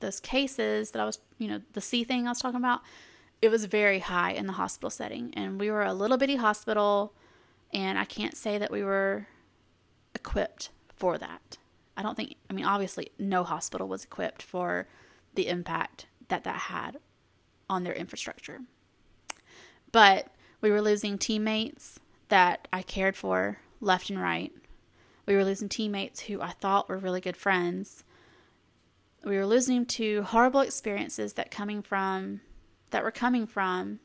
those 0.00 0.20
cases 0.20 0.92
that 0.92 1.00
I 1.00 1.04
was, 1.04 1.18
you 1.38 1.48
know, 1.48 1.60
the 1.72 1.80
C 1.80 2.04
thing 2.04 2.26
I 2.26 2.30
was 2.30 2.40
talking 2.40 2.58
about, 2.58 2.80
it 3.42 3.50
was 3.50 3.64
very 3.64 4.00
high 4.00 4.32
in 4.32 4.46
the 4.46 4.54
hospital 4.54 4.90
setting. 4.90 5.32
And 5.34 5.58
we 5.58 5.70
were 5.70 5.82
a 5.82 5.94
little 5.94 6.16
bitty 6.16 6.36
hospital, 6.36 7.14
and 7.72 7.98
I 7.98 8.04
can't 8.04 8.36
say 8.36 8.58
that 8.58 8.70
we 8.70 8.84
were 8.84 9.26
equipped 10.14 10.70
for 10.94 11.18
that. 11.18 11.58
I 11.96 12.02
don't 12.02 12.16
think, 12.16 12.36
I 12.48 12.52
mean, 12.52 12.64
obviously, 12.64 13.10
no 13.18 13.44
hospital 13.44 13.88
was 13.88 14.04
equipped 14.04 14.42
for 14.42 14.86
the 15.34 15.48
impact 15.48 16.06
that 16.28 16.44
that 16.44 16.56
had 16.56 16.98
on 17.68 17.84
their 17.84 17.94
infrastructure. 17.94 18.60
But 19.92 20.28
we 20.60 20.70
were 20.70 20.82
losing 20.82 21.18
teammates 21.18 22.00
that 22.28 22.68
I 22.72 22.82
cared 22.82 23.16
for 23.16 23.58
left 23.80 24.10
and 24.10 24.20
right. 24.20 24.52
We 25.26 25.34
were 25.34 25.44
losing 25.44 25.68
teammates 25.68 26.20
who 26.22 26.40
I 26.40 26.50
thought 26.50 26.88
were 26.88 26.98
really 26.98 27.20
good 27.20 27.36
friends. 27.36 28.04
We 29.24 29.36
were 29.36 29.46
losing 29.46 29.86
to 29.86 30.22
horrible 30.22 30.60
experiences 30.60 31.34
that 31.34 31.50
coming 31.50 31.82
from 31.82 32.40
that 32.90 33.02
were 33.02 33.10
coming 33.10 33.46
from 33.46 34.00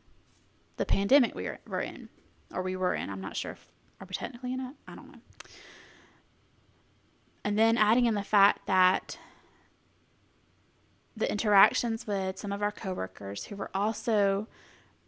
the 0.78 0.86
pandemic 0.86 1.36
we 1.36 1.50
were, 1.68 1.82
in. 1.82 2.10
or 2.54 2.62
we 2.62 2.76
were 2.76 2.94
in. 2.94 3.10
I'm 3.10 3.22
not 3.22 3.36
sure 3.36 3.54
if 3.54 3.68
are 4.00 4.08
we 4.08 4.14
technically 4.14 4.54
in 4.54 4.60
it. 4.60 4.74
I 4.88 4.96
don't 4.96 5.12
know. 5.12 5.20
And 7.44 7.58
then 7.58 7.78
adding 7.78 8.06
in 8.06 8.16
the 8.16 8.24
fact 8.24 8.66
that 8.68 9.18
the 11.16 11.32
interactions 11.32 12.06
with 12.06 12.38
some 12.38 12.52
of 12.52 12.62
our 12.62 12.72
coworkers 12.72 13.46
who 13.46 13.56
were 13.56 13.70
also 13.74 14.48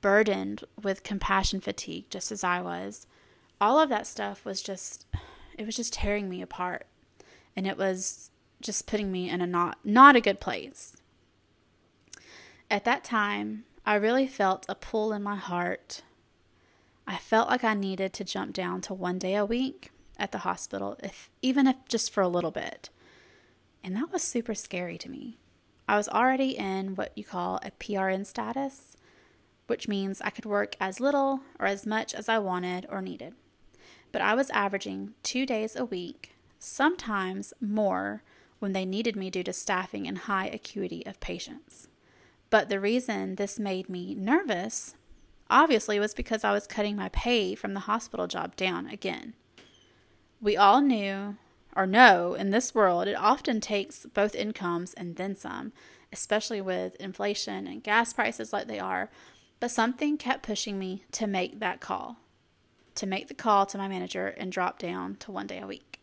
burdened 0.01 0.63
with 0.81 1.03
compassion 1.03 1.59
fatigue, 1.59 2.05
just 2.09 2.31
as 2.31 2.43
I 2.43 2.61
was, 2.61 3.07
all 3.59 3.79
of 3.79 3.89
that 3.89 4.07
stuff 4.07 4.45
was 4.45 4.61
just, 4.61 5.05
it 5.57 5.65
was 5.65 5.75
just 5.75 5.93
tearing 5.93 6.29
me 6.29 6.41
apart. 6.41 6.85
And 7.55 7.67
it 7.67 7.77
was 7.77 8.29
just 8.61 8.87
putting 8.87 9.11
me 9.11 9.29
in 9.29 9.41
a 9.41 9.47
not, 9.47 9.79
not 9.83 10.15
a 10.15 10.21
good 10.21 10.39
place. 10.39 10.95
At 12.69 12.85
that 12.85 13.03
time, 13.03 13.65
I 13.87 13.95
really 13.95 14.27
felt 14.27 14.65
a 14.67 14.75
pull 14.75 15.13
in 15.13 15.23
my 15.23 15.37
heart. 15.37 16.01
I 17.07 17.15
felt 17.15 17.47
like 17.47 17.63
I 17.63 17.73
needed 17.73 18.11
to 18.13 18.25
jump 18.25 18.51
down 18.51 18.81
to 18.81 18.93
one 18.93 19.17
day 19.17 19.33
a 19.33 19.45
week 19.45 19.91
at 20.17 20.33
the 20.33 20.39
hospital, 20.39 20.97
if 21.01 21.29
even 21.41 21.67
if 21.67 21.77
just 21.87 22.11
for 22.11 22.19
a 22.21 22.27
little 22.27 22.51
bit. 22.51 22.89
And 23.81 23.95
that 23.95 24.11
was 24.11 24.23
super 24.23 24.53
scary 24.53 24.97
to 24.97 25.09
me. 25.09 25.37
I 25.87 25.95
was 25.95 26.09
already 26.09 26.57
in 26.57 26.95
what 26.95 27.17
you 27.17 27.23
call 27.23 27.61
a 27.63 27.71
PRN 27.71 28.25
status, 28.25 28.97
which 29.67 29.87
means 29.87 30.19
I 30.19 30.31
could 30.31 30.45
work 30.45 30.75
as 30.81 30.99
little 30.99 31.39
or 31.57 31.65
as 31.65 31.85
much 31.85 32.13
as 32.13 32.27
I 32.27 32.39
wanted 32.39 32.87
or 32.89 33.01
needed. 33.01 33.35
But 34.11 34.21
I 34.21 34.33
was 34.33 34.49
averaging 34.49 35.13
two 35.23 35.45
days 35.45 35.77
a 35.77 35.85
week, 35.85 36.35
sometimes 36.59 37.53
more 37.61 38.21
when 38.59 38.73
they 38.73 38.85
needed 38.85 39.15
me 39.15 39.29
due 39.29 39.43
to 39.43 39.53
staffing 39.53 40.05
and 40.09 40.17
high 40.17 40.47
acuity 40.47 41.05
of 41.05 41.21
patients. 41.21 41.87
But 42.49 42.69
the 42.69 42.79
reason 42.79 43.35
this 43.35 43.59
made 43.59 43.89
me 43.89 44.15
nervous, 44.15 44.95
obviously, 45.49 45.99
was 45.99 46.13
because 46.13 46.43
I 46.43 46.51
was 46.51 46.67
cutting 46.67 46.95
my 46.95 47.09
pay 47.09 47.55
from 47.55 47.73
the 47.73 47.81
hospital 47.81 48.27
job 48.27 48.55
down 48.55 48.87
again. 48.87 49.33
We 50.39 50.55
all 50.55 50.81
knew 50.81 51.37
or 51.75 51.85
know 51.85 52.33
in 52.33 52.49
this 52.49 52.73
world, 52.73 53.07
it 53.07 53.15
often 53.15 53.61
takes 53.61 54.07
both 54.07 54.33
incomes 54.33 54.93
and 54.95 55.15
then 55.15 55.35
some, 55.35 55.73
especially 56.11 56.59
with 56.59 56.95
inflation 56.95 57.67
and 57.67 57.83
gas 57.83 58.13
prices 58.13 58.51
like 58.51 58.67
they 58.67 58.79
are. 58.79 59.09
But 59.59 59.71
something 59.71 60.17
kept 60.17 60.43
pushing 60.43 60.79
me 60.79 61.03
to 61.13 61.27
make 61.27 61.59
that 61.59 61.79
call, 61.79 62.17
to 62.95 63.05
make 63.05 63.27
the 63.27 63.33
call 63.33 63.65
to 63.67 63.77
my 63.77 63.87
manager 63.87 64.27
and 64.27 64.51
drop 64.51 64.79
down 64.79 65.15
to 65.17 65.31
one 65.31 65.47
day 65.47 65.59
a 65.59 65.67
week. 65.67 65.99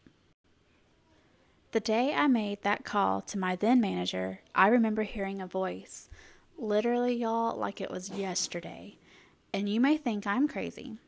The 1.73 1.81
day 1.81 2.15
I 2.15 2.29
made 2.29 2.63
that 2.63 2.85
call 2.85 3.21
to 3.23 3.39
my 3.39 3.57
then 3.57 3.81
manager, 3.81 4.41
I 4.55 4.69
remember 4.69 5.03
hearing 5.03 5.41
a 5.41 5.47
voice, 5.47 6.09
literally, 6.59 7.15
y'all, 7.15 7.57
like 7.57 7.81
it 7.81 7.91
was 7.91 8.11
yesterday. 8.11 8.99
And 9.53 9.69
you 9.69 9.81
may 9.81 9.97
think 9.97 10.27
I'm 10.27 10.49
crazy. 10.49 10.99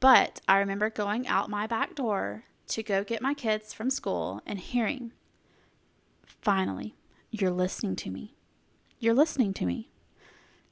But 0.00 0.40
I 0.48 0.58
remember 0.58 0.90
going 0.90 1.26
out 1.26 1.50
my 1.50 1.66
back 1.66 1.94
door 1.94 2.44
to 2.68 2.82
go 2.82 3.04
get 3.04 3.22
my 3.22 3.34
kids 3.34 3.72
from 3.72 3.90
school 3.90 4.40
and 4.46 4.58
hearing, 4.58 5.12
finally, 6.26 6.94
you're 7.30 7.50
listening 7.50 7.96
to 7.96 8.10
me. 8.10 8.34
You're 8.98 9.14
listening 9.14 9.54
to 9.54 9.66
me. 9.66 9.90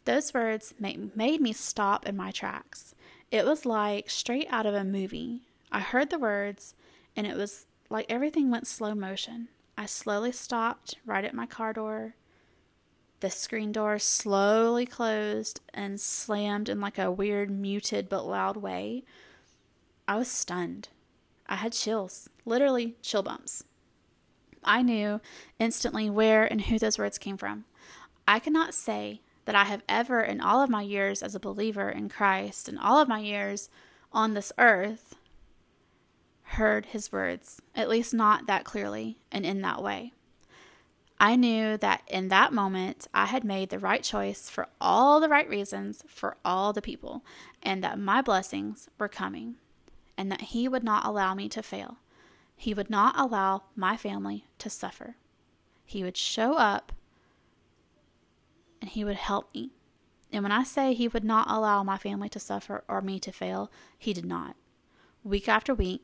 Those 0.04 0.34
words 0.34 0.74
made, 0.78 1.16
made 1.16 1.40
me 1.40 1.52
stop 1.52 2.06
in 2.06 2.16
my 2.16 2.30
tracks. 2.30 2.94
It 3.30 3.44
was 3.44 3.64
like 3.64 4.10
straight 4.10 4.48
out 4.50 4.66
of 4.66 4.74
a 4.74 4.84
movie. 4.84 5.42
I 5.70 5.80
heard 5.80 6.10
the 6.10 6.18
words, 6.18 6.74
and 7.16 7.26
it 7.26 7.36
was 7.36 7.66
like 7.88 8.06
everything 8.08 8.50
went 8.50 8.66
slow 8.66 8.94
motion. 8.94 9.48
I 9.76 9.86
slowly 9.86 10.32
stopped 10.32 10.96
right 11.06 11.24
at 11.24 11.34
my 11.34 11.46
car 11.46 11.72
door. 11.72 12.14
The 13.22 13.30
screen 13.30 13.70
door 13.70 14.00
slowly 14.00 14.84
closed 14.84 15.60
and 15.72 16.00
slammed 16.00 16.68
in 16.68 16.80
like 16.80 16.98
a 16.98 17.08
weird, 17.08 17.52
muted 17.52 18.08
but 18.08 18.26
loud 18.26 18.56
way. 18.56 19.04
I 20.08 20.16
was 20.16 20.26
stunned. 20.26 20.88
I 21.46 21.54
had 21.54 21.72
chills, 21.72 22.28
literally 22.44 22.96
chill 23.00 23.22
bumps. 23.22 23.62
I 24.64 24.82
knew 24.82 25.20
instantly 25.60 26.10
where 26.10 26.44
and 26.44 26.62
who 26.62 26.80
those 26.80 26.98
words 26.98 27.16
came 27.16 27.36
from. 27.36 27.64
I 28.26 28.40
cannot 28.40 28.74
say 28.74 29.20
that 29.44 29.54
I 29.54 29.66
have 29.66 29.84
ever, 29.88 30.20
in 30.20 30.40
all 30.40 30.60
of 30.60 30.68
my 30.68 30.82
years 30.82 31.22
as 31.22 31.36
a 31.36 31.40
believer 31.40 31.90
in 31.90 32.08
Christ, 32.08 32.68
and 32.68 32.76
all 32.76 32.98
of 32.98 33.06
my 33.06 33.20
years 33.20 33.70
on 34.10 34.34
this 34.34 34.50
earth, 34.58 35.14
heard 36.42 36.86
his 36.86 37.12
words, 37.12 37.62
at 37.76 37.88
least 37.88 38.12
not 38.12 38.48
that 38.48 38.64
clearly 38.64 39.18
and 39.30 39.46
in 39.46 39.60
that 39.60 39.80
way. 39.80 40.12
I 41.22 41.36
knew 41.36 41.76
that 41.76 42.02
in 42.08 42.26
that 42.28 42.52
moment 42.52 43.06
I 43.14 43.26
had 43.26 43.44
made 43.44 43.70
the 43.70 43.78
right 43.78 44.02
choice 44.02 44.50
for 44.50 44.66
all 44.80 45.20
the 45.20 45.28
right 45.28 45.48
reasons 45.48 46.02
for 46.08 46.36
all 46.44 46.72
the 46.72 46.82
people, 46.82 47.24
and 47.62 47.82
that 47.84 47.96
my 47.96 48.20
blessings 48.22 48.88
were 48.98 49.08
coming 49.08 49.54
and 50.18 50.32
that 50.32 50.40
He 50.40 50.66
would 50.66 50.82
not 50.82 51.06
allow 51.06 51.32
me 51.32 51.48
to 51.50 51.62
fail. 51.62 51.98
He 52.56 52.74
would 52.74 52.90
not 52.90 53.14
allow 53.16 53.62
my 53.76 53.96
family 53.96 54.46
to 54.58 54.68
suffer. 54.68 55.14
He 55.84 56.02
would 56.02 56.16
show 56.16 56.54
up 56.54 56.90
and 58.80 58.90
He 58.90 59.04
would 59.04 59.14
help 59.14 59.54
me. 59.54 59.70
And 60.32 60.42
when 60.42 60.50
I 60.50 60.64
say 60.64 60.92
He 60.92 61.06
would 61.06 61.22
not 61.22 61.48
allow 61.48 61.84
my 61.84 61.98
family 61.98 62.30
to 62.30 62.40
suffer 62.40 62.82
or 62.88 63.00
me 63.00 63.20
to 63.20 63.30
fail, 63.30 63.70
He 63.96 64.12
did 64.12 64.26
not. 64.26 64.56
Week 65.22 65.48
after 65.48 65.72
week, 65.72 66.02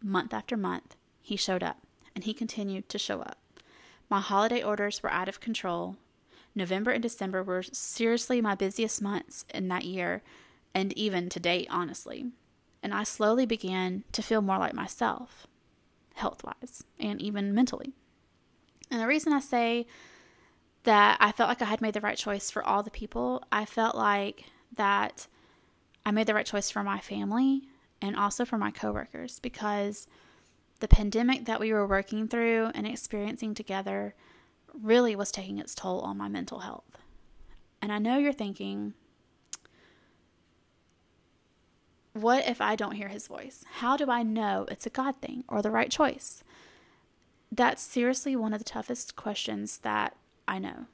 month 0.00 0.32
after 0.32 0.56
month, 0.56 0.94
He 1.20 1.34
showed 1.34 1.64
up 1.64 1.78
and 2.14 2.22
He 2.22 2.32
continued 2.32 2.88
to 2.90 2.98
show 3.00 3.20
up. 3.20 3.36
My 4.10 4.20
holiday 4.20 4.62
orders 4.62 5.02
were 5.02 5.12
out 5.12 5.28
of 5.28 5.40
control. 5.40 5.96
November 6.54 6.90
and 6.90 7.02
December 7.02 7.42
were 7.42 7.62
seriously 7.62 8.40
my 8.40 8.54
busiest 8.54 9.00
months 9.00 9.44
in 9.54 9.68
that 9.68 9.84
year, 9.84 10.22
and 10.74 10.92
even 10.94 11.28
to 11.30 11.40
date, 11.40 11.68
honestly 11.70 12.32
and 12.82 12.94
I 12.94 13.04
slowly 13.04 13.46
began 13.46 14.04
to 14.12 14.22
feel 14.22 14.42
more 14.42 14.58
like 14.58 14.74
myself, 14.74 15.46
health 16.14 16.42
wise 16.44 16.84
and 16.98 17.20
even 17.20 17.54
mentally. 17.54 17.92
And 18.90 19.00
the 19.00 19.06
reason 19.06 19.32
I 19.32 19.40
say 19.40 19.86
that 20.84 21.18
I 21.20 21.32
felt 21.32 21.48
like 21.48 21.62
I 21.62 21.66
had 21.66 21.80
made 21.80 21.94
the 21.94 22.00
right 22.00 22.16
choice 22.16 22.50
for 22.50 22.64
all 22.64 22.82
the 22.82 22.90
people, 22.90 23.44
I 23.52 23.64
felt 23.64 23.94
like 23.94 24.44
that 24.74 25.26
I 26.04 26.10
made 26.10 26.26
the 26.26 26.34
right 26.34 26.46
choice 26.46 26.70
for 26.70 26.82
my 26.82 26.98
family 26.98 27.62
and 28.00 28.16
also 28.16 28.44
for 28.44 28.56
my 28.56 28.70
coworkers 28.70 29.38
because 29.40 30.06
the 30.80 30.88
pandemic 30.88 31.44
that 31.44 31.60
we 31.60 31.72
were 31.72 31.86
working 31.86 32.26
through 32.26 32.70
and 32.74 32.86
experiencing 32.86 33.54
together 33.54 34.14
really 34.74 35.14
was 35.14 35.30
taking 35.30 35.58
its 35.58 35.74
toll 35.74 36.00
on 36.00 36.16
my 36.16 36.28
mental 36.28 36.60
health. 36.60 36.98
And 37.82 37.92
I 37.92 37.98
know 37.98 38.18
you're 38.18 38.32
thinking, 38.32 38.94
what 42.12 42.46
if 42.46 42.60
I 42.60 42.76
don't 42.76 42.96
hear 42.96 43.08
his 43.08 43.26
voice? 43.26 43.64
How 43.74 43.96
do 43.96 44.10
I 44.10 44.22
know 44.22 44.66
it's 44.70 44.86
a 44.86 44.90
God 44.90 45.16
thing 45.20 45.44
or 45.48 45.62
the 45.62 45.70
right 45.70 45.90
choice? 45.90 46.42
That's 47.52 47.82
seriously 47.82 48.36
one 48.36 48.52
of 48.52 48.58
the 48.58 48.64
toughest 48.64 49.16
questions 49.16 49.78
that 49.78 50.16
I 50.46 50.58
know. 50.58 50.86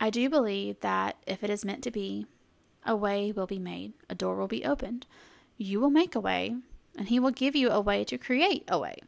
I 0.00 0.10
do 0.10 0.30
believe 0.30 0.80
that 0.80 1.16
if 1.26 1.42
it 1.42 1.50
is 1.50 1.64
meant 1.64 1.82
to 1.84 1.90
be, 1.90 2.26
a 2.84 2.94
way 2.94 3.32
will 3.32 3.46
be 3.46 3.58
made, 3.58 3.94
a 4.08 4.14
door 4.14 4.36
will 4.36 4.48
be 4.48 4.64
opened. 4.64 5.06
You 5.56 5.80
will 5.80 5.90
make 5.90 6.14
a 6.14 6.20
way, 6.20 6.56
and 6.98 7.08
He 7.08 7.18
will 7.18 7.30
give 7.30 7.56
you 7.56 7.70
a 7.70 7.80
way 7.80 8.04
to 8.04 8.18
create 8.18 8.64
a 8.68 8.78
way. 8.78 8.98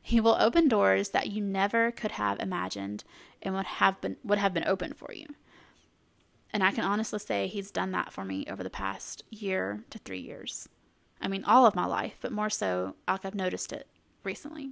He 0.00 0.20
will 0.20 0.36
open 0.40 0.68
doors 0.68 1.10
that 1.10 1.30
you 1.30 1.42
never 1.42 1.90
could 1.90 2.12
have 2.12 2.40
imagined 2.40 3.04
and 3.42 3.54
would 3.54 3.66
have 3.66 4.00
been 4.00 4.16
would 4.24 4.38
have 4.38 4.54
been 4.54 4.66
open 4.66 4.94
for 4.94 5.12
you. 5.12 5.26
And 6.52 6.64
I 6.64 6.72
can 6.72 6.84
honestly 6.84 7.18
say 7.18 7.46
he's 7.46 7.70
done 7.70 7.92
that 7.92 8.12
for 8.12 8.24
me 8.24 8.46
over 8.48 8.62
the 8.62 8.70
past 8.70 9.24
year 9.30 9.84
to 9.90 9.98
three 9.98 10.20
years. 10.20 10.68
I 11.20 11.28
mean, 11.28 11.44
all 11.44 11.66
of 11.66 11.74
my 11.76 11.86
life, 11.86 12.16
but 12.20 12.32
more 12.32 12.50
so, 12.50 12.96
like 13.06 13.24
I've 13.24 13.34
noticed 13.34 13.72
it 13.72 13.86
recently. 14.24 14.70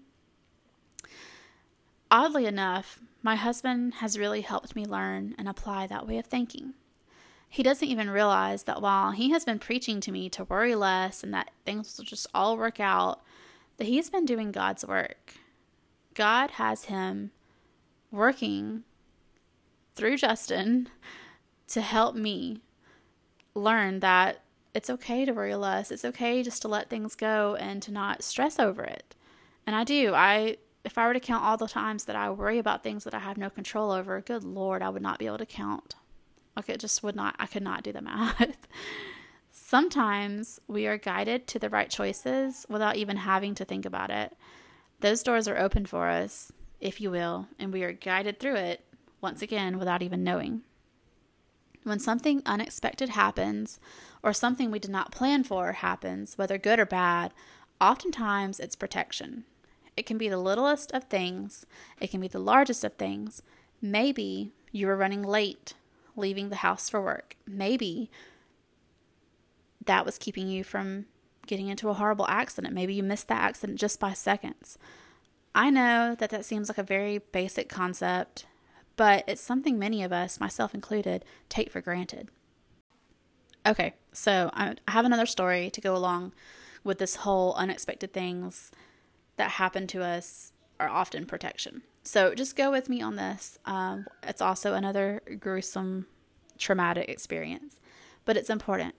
Oddly 2.10 2.46
enough, 2.46 3.00
my 3.22 3.36
husband 3.36 3.94
has 3.94 4.18
really 4.18 4.40
helped 4.40 4.74
me 4.74 4.86
learn 4.86 5.34
and 5.38 5.48
apply 5.48 5.86
that 5.86 6.06
way 6.06 6.18
of 6.18 6.26
thinking. 6.26 6.72
He 7.48 7.62
doesn't 7.62 7.88
even 7.88 8.10
realize 8.10 8.64
that 8.64 8.82
while 8.82 9.12
he 9.12 9.30
has 9.30 9.44
been 9.44 9.58
preaching 9.58 10.00
to 10.00 10.12
me 10.12 10.28
to 10.30 10.44
worry 10.44 10.74
less 10.74 11.24
and 11.24 11.32
that 11.32 11.50
things 11.64 11.96
will 11.96 12.04
just 12.04 12.26
all 12.34 12.56
work 12.56 12.78
out, 12.78 13.22
that 13.78 13.86
he's 13.86 14.10
been 14.10 14.26
doing 14.26 14.52
God's 14.52 14.84
work. 14.84 15.34
God 16.14 16.52
has 16.52 16.86
him 16.86 17.30
working 18.10 18.84
through 19.94 20.16
Justin 20.18 20.88
to 21.68 21.80
help 21.80 22.14
me 22.14 22.60
learn 23.54 24.00
that 24.00 24.42
it's 24.74 24.90
okay 24.90 25.24
to 25.24 25.32
worry 25.32 25.54
less. 25.54 25.90
It's 25.90 26.04
okay 26.04 26.42
just 26.42 26.62
to 26.62 26.68
let 26.68 26.90
things 26.90 27.14
go 27.14 27.56
and 27.56 27.82
to 27.82 27.90
not 27.90 28.22
stress 28.22 28.58
over 28.58 28.84
it. 28.84 29.14
And 29.66 29.74
I 29.74 29.84
do. 29.84 30.12
I 30.14 30.58
if 30.84 30.96
I 30.96 31.06
were 31.06 31.12
to 31.12 31.20
count 31.20 31.44
all 31.44 31.56
the 31.56 31.66
times 31.66 32.04
that 32.04 32.16
I 32.16 32.30
worry 32.30 32.58
about 32.58 32.82
things 32.82 33.04
that 33.04 33.12
I 33.12 33.18
have 33.18 33.36
no 33.36 33.50
control 33.50 33.90
over, 33.90 34.20
good 34.20 34.44
lord, 34.44 34.80
I 34.80 34.88
would 34.88 35.02
not 35.02 35.18
be 35.18 35.26
able 35.26 35.38
to 35.38 35.46
count. 35.46 35.94
Like 36.58 36.68
it 36.70 36.80
just 36.80 37.04
would 37.04 37.14
not 37.14 37.36
I 37.38 37.46
could 37.46 37.62
not 37.62 37.84
do 37.84 37.92
the 37.92 38.02
math. 38.02 38.66
Sometimes 39.52 40.60
we 40.66 40.86
are 40.86 40.98
guided 40.98 41.46
to 41.48 41.58
the 41.58 41.70
right 41.70 41.88
choices 41.88 42.66
without 42.68 42.96
even 42.96 43.18
having 43.18 43.54
to 43.54 43.64
think 43.64 43.86
about 43.86 44.10
it. 44.10 44.36
Those 45.00 45.22
doors 45.22 45.46
are 45.46 45.56
open 45.56 45.86
for 45.86 46.08
us, 46.08 46.52
if 46.80 47.00
you 47.00 47.10
will, 47.10 47.46
and 47.58 47.72
we 47.72 47.84
are 47.84 47.92
guided 47.92 48.40
through 48.40 48.56
it 48.56 48.84
once 49.20 49.40
again 49.40 49.78
without 49.78 50.02
even 50.02 50.24
knowing. 50.24 50.62
When 51.84 52.00
something 52.00 52.42
unexpected 52.44 53.10
happens 53.10 53.78
or 54.22 54.32
something 54.32 54.70
we 54.70 54.80
did 54.80 54.90
not 54.90 55.12
plan 55.12 55.44
for 55.44 55.72
happens, 55.72 56.36
whether 56.36 56.58
good 56.58 56.80
or 56.80 56.86
bad, 56.86 57.32
oftentimes 57.80 58.58
it's 58.58 58.74
protection. 58.74 59.44
It 59.96 60.06
can 60.06 60.18
be 60.18 60.28
the 60.28 60.38
littlest 60.38 60.90
of 60.90 61.04
things, 61.04 61.66
it 62.00 62.10
can 62.10 62.20
be 62.20 62.28
the 62.28 62.40
largest 62.40 62.82
of 62.82 62.94
things. 62.94 63.42
Maybe 63.80 64.52
you 64.72 64.88
were 64.88 64.96
running 64.96 65.22
late, 65.22 65.74
leaving 66.18 66.50
the 66.50 66.56
house 66.56 66.90
for 66.90 67.00
work. 67.00 67.36
Maybe 67.46 68.10
that 69.86 70.04
was 70.04 70.18
keeping 70.18 70.48
you 70.48 70.64
from 70.64 71.06
getting 71.46 71.68
into 71.68 71.88
a 71.88 71.94
horrible 71.94 72.26
accident. 72.28 72.74
Maybe 72.74 72.92
you 72.92 73.02
missed 73.02 73.28
that 73.28 73.42
accident 73.42 73.78
just 73.78 73.98
by 73.98 74.12
seconds. 74.12 74.76
I 75.54 75.70
know 75.70 76.14
that 76.18 76.30
that 76.30 76.44
seems 76.44 76.68
like 76.68 76.78
a 76.78 76.82
very 76.82 77.18
basic 77.18 77.68
concept, 77.68 78.44
but 78.96 79.24
it's 79.26 79.40
something 79.40 79.78
many 79.78 80.02
of 80.02 80.12
us, 80.12 80.38
myself 80.38 80.74
included, 80.74 81.24
take 81.48 81.70
for 81.70 81.80
granted. 81.80 82.28
Okay, 83.66 83.94
so 84.12 84.50
I 84.52 84.76
have 84.88 85.04
another 85.04 85.26
story 85.26 85.70
to 85.70 85.80
go 85.80 85.96
along 85.96 86.32
with 86.84 86.98
this 86.98 87.16
whole 87.16 87.54
unexpected 87.54 88.12
things 88.12 88.70
that 89.36 89.52
happen 89.52 89.86
to 89.88 90.02
us 90.02 90.52
are 90.78 90.88
often 90.88 91.26
protection. 91.26 91.82
So 92.08 92.34
just 92.34 92.56
go 92.56 92.70
with 92.70 92.88
me 92.88 93.02
on 93.02 93.16
this. 93.16 93.58
Um, 93.66 94.06
it's 94.22 94.40
also 94.40 94.72
another 94.72 95.20
gruesome, 95.40 96.06
traumatic 96.56 97.06
experience, 97.06 97.80
but 98.24 98.34
it's 98.34 98.48
important. 98.48 98.94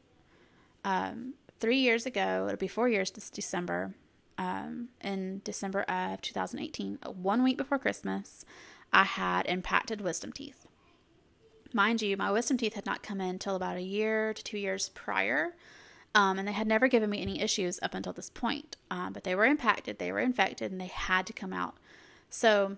Um, 0.86 1.34
three 1.60 1.80
years 1.80 2.06
ago, 2.06 2.46
it'll 2.46 2.58
be 2.58 2.68
four 2.68 2.88
years 2.88 3.10
this 3.10 3.32
December, 3.32 3.96
um, 4.38 4.90
in 5.02 5.42
December 5.44 5.82
of 5.90 6.22
2018, 6.22 7.00
one 7.16 7.42
week 7.42 7.58
before 7.58 7.80
Christmas, 7.80 8.46
I 8.94 9.06
had 9.06 9.48
impacted 9.48 10.02
wisdom 10.02 10.32
teeth. 10.32 10.68
Mind 11.74 12.04
you, 12.04 12.16
my 12.16 12.30
wisdom 12.30 12.58
teeth 12.58 12.76
had 12.76 12.86
not 12.86 13.02
come 13.02 13.20
in 13.20 13.40
till 13.40 13.56
about 13.56 13.78
a 13.78 13.82
year 13.82 14.36
to 14.36 14.44
two 14.44 14.60
years 14.60 14.90
prior, 14.90 15.56
um, 16.14 16.38
and 16.38 16.48
they 16.48 16.52
had 16.52 16.68
never 16.68 16.88
given 16.88 17.10
me 17.10 17.24
any 17.24 17.42
issues 17.42 17.80
up 17.82 17.96
until 17.96 18.14
this 18.14 18.30
point. 18.30 18.78
Um, 18.92 19.14
but 19.14 19.24
they 19.24 19.34
were 19.34 19.46
impacted, 19.46 19.98
they 19.98 20.12
were 20.12 20.20
infected, 20.20 20.72
and 20.72 20.80
they 20.80 20.86
had 20.86 21.26
to 21.26 21.34
come 21.34 21.54
out. 21.54 21.74
So 22.30 22.78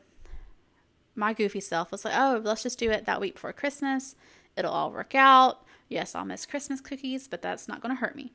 my 1.16 1.34
goofy 1.34 1.60
self 1.60 1.92
was 1.92 2.06
like, 2.06 2.14
oh, 2.16 2.42
let's 2.44 2.64
just 2.64 2.80
do 2.80 2.92
it 2.92 3.06
that 3.06 3.22
week 3.22 3.36
before 3.36 3.54
Christmas. 3.54 4.16
It'll 4.56 4.72
all 4.72 4.92
work 4.92 5.16
out. 5.16 5.66
Yes, 5.90 6.16
I'll 6.16 6.26
miss 6.26 6.46
Christmas 6.46 6.82
cookies, 6.82 7.28
but 7.28 7.42
that's 7.42 7.68
not 7.68 7.82
going 7.82 7.94
to 7.96 8.00
hurt 8.00 8.16
me. 8.16 8.32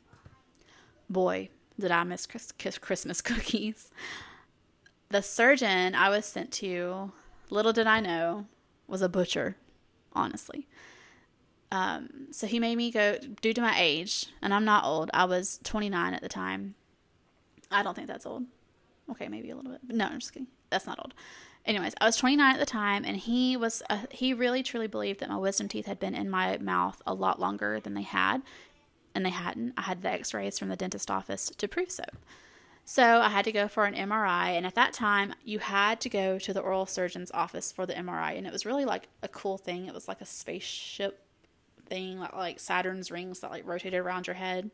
Boy, 1.09 1.49
did 1.79 1.91
I 1.91 2.05
miss 2.05 2.27
Christmas 2.27 3.21
cookies. 3.23 3.91
The 5.09 5.23
surgeon 5.23 5.95
I 5.95 6.09
was 6.11 6.27
sent 6.27 6.53
to, 6.55 7.13
little 7.51 7.73
did 7.73 7.87
I 7.87 8.01
know, 8.01 8.47
was 8.89 9.03
a 9.03 9.09
butcher, 9.09 9.57
honestly. 10.13 10.67
Um, 11.71 12.29
so 12.31 12.47
he 12.47 12.59
made 12.59 12.77
me 12.77 12.91
go, 12.91 13.17
due 13.41 13.53
to 13.53 13.61
my 13.61 13.75
age, 13.79 14.27
and 14.43 14.53
I'm 14.53 14.65
not 14.65 14.85
old, 14.85 15.11
I 15.15 15.25
was 15.25 15.59
29 15.65 16.15
at 16.15 16.23
the 16.23 16.29
time. 16.29 16.75
I 17.71 17.83
don't 17.83 17.95
think 17.95 18.09
that's 18.09 18.27
old. 18.27 18.45
Okay, 19.11 19.29
maybe 19.29 19.51
a 19.51 19.57
little 19.57 19.73
bit. 19.73 19.81
No, 19.89 20.07
I'm 20.07 20.19
just 20.19 20.33
kidding. 20.33 20.49
That's 20.71 20.87
not 20.87 20.99
old. 20.99 21.15
Anyways, 21.67 21.95
I 22.01 22.07
was 22.07 22.17
29 22.17 22.55
at 22.55 22.61
the 22.61 22.67
time, 22.67 23.05
and 23.05 23.17
he 23.17 23.57
was 23.57 23.83
uh, 23.91 24.03
he 24.11 24.33
really 24.33 24.63
truly 24.63 24.87
believed 24.87 25.21
that 25.21 25.29
my 25.29 25.37
wisdom 25.37 25.67
teeth 25.67 25.87
had 25.87 25.99
been 25.99 26.15
in 26.15 26.31
my 26.31 26.57
mouth 26.59 27.03
a 27.07 27.13
lot 27.13 27.41
longer 27.41 27.81
than 27.81 27.95
they 27.95 28.03
had, 28.03 28.43
and 29.15 29.27
they 29.27 29.31
hadn't. 29.31 29.75
I 29.77 29.83
had 29.83 30.03
the 30.03 30.11
x 30.11 30.33
rays 30.33 30.59
from 30.59 30.69
the 30.69 30.77
dentist 30.77 31.11
office 31.11 31.51
to 31.57 31.69
prove 31.69 31.91
so. 31.91 32.05
So 32.85 33.21
I 33.21 33.31
had 33.31 33.45
to 33.47 33.53
go 33.53 33.67
for 33.67 33.85
an 33.85 33.95
MRI, 33.95 34.51
and 34.51 34.65
at 34.65 34.77
that 34.77 34.93
time, 34.93 35.35
you 35.45 35.59
had 35.59 36.01
to 36.03 36.09
go 36.09 36.39
to 36.39 36.55
the 36.55 36.61
oral 36.61 36.87
surgeon's 36.87 37.33
office 37.33 37.73
for 37.73 37.85
the 37.85 37.95
MRI, 37.95 38.39
and 38.39 38.47
it 38.47 38.53
was 38.53 38.65
really 38.65 38.85
like 38.85 39.09
a 39.25 39.29
cool 39.29 39.59
thing. 39.59 39.87
It 39.87 39.95
was 39.95 40.07
like 40.07 40.21
a 40.21 40.27
spaceship 40.27 41.21
thing, 41.87 42.21
like 42.21 42.61
Saturn's 42.61 43.11
rings 43.11 43.41
that 43.41 43.51
like 43.51 43.67
rotated 43.67 43.99
around 43.99 44.29
your 44.29 44.35
head 44.35 44.71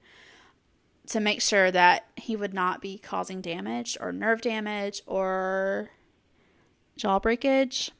to 1.06 1.20
make 1.20 1.40
sure 1.40 1.70
that 1.70 2.06
he 2.16 2.36
would 2.36 2.54
not 2.54 2.80
be 2.80 2.98
causing 2.98 3.40
damage 3.40 3.96
or 4.00 4.12
nerve 4.12 4.40
damage 4.40 5.02
or 5.06 5.90
jaw 6.96 7.18
breakage. 7.18 7.90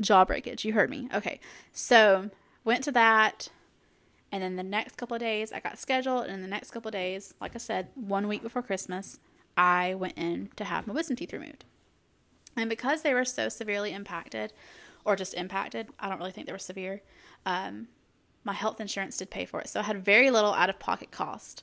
Jaw 0.00 0.24
breakage, 0.24 0.64
you 0.64 0.72
heard 0.72 0.90
me. 0.90 1.08
Okay, 1.14 1.38
so 1.72 2.30
went 2.64 2.82
to 2.84 2.92
that 2.92 3.48
and 4.34 4.42
then 4.42 4.56
the 4.56 4.64
next 4.64 4.96
couple 4.96 5.14
of 5.14 5.20
days, 5.20 5.52
I 5.52 5.60
got 5.60 5.78
scheduled. 5.78 6.24
And 6.24 6.34
in 6.34 6.42
the 6.42 6.48
next 6.48 6.72
couple 6.72 6.88
of 6.88 6.92
days, 6.92 7.34
like 7.40 7.54
I 7.54 7.58
said, 7.58 7.90
one 7.94 8.26
week 8.26 8.42
before 8.42 8.62
Christmas, 8.62 9.20
I 9.56 9.94
went 9.94 10.18
in 10.18 10.48
to 10.56 10.64
have 10.64 10.88
my 10.88 10.92
wisdom 10.92 11.14
teeth 11.14 11.32
removed. 11.32 11.64
And 12.56 12.68
because 12.68 13.02
they 13.02 13.14
were 13.14 13.24
so 13.24 13.48
severely 13.48 13.92
impacted, 13.92 14.52
or 15.04 15.14
just 15.14 15.34
impacted, 15.34 15.86
I 16.00 16.08
don't 16.08 16.18
really 16.18 16.32
think 16.32 16.48
they 16.48 16.52
were 16.52 16.58
severe, 16.58 17.00
um, 17.46 17.86
my 18.42 18.54
health 18.54 18.80
insurance 18.80 19.16
did 19.16 19.30
pay 19.30 19.44
for 19.44 19.60
it. 19.60 19.68
So 19.68 19.78
I 19.78 19.84
had 19.84 20.04
very 20.04 20.32
little 20.32 20.52
out 20.52 20.68
of 20.68 20.80
pocket 20.80 21.12
cost, 21.12 21.62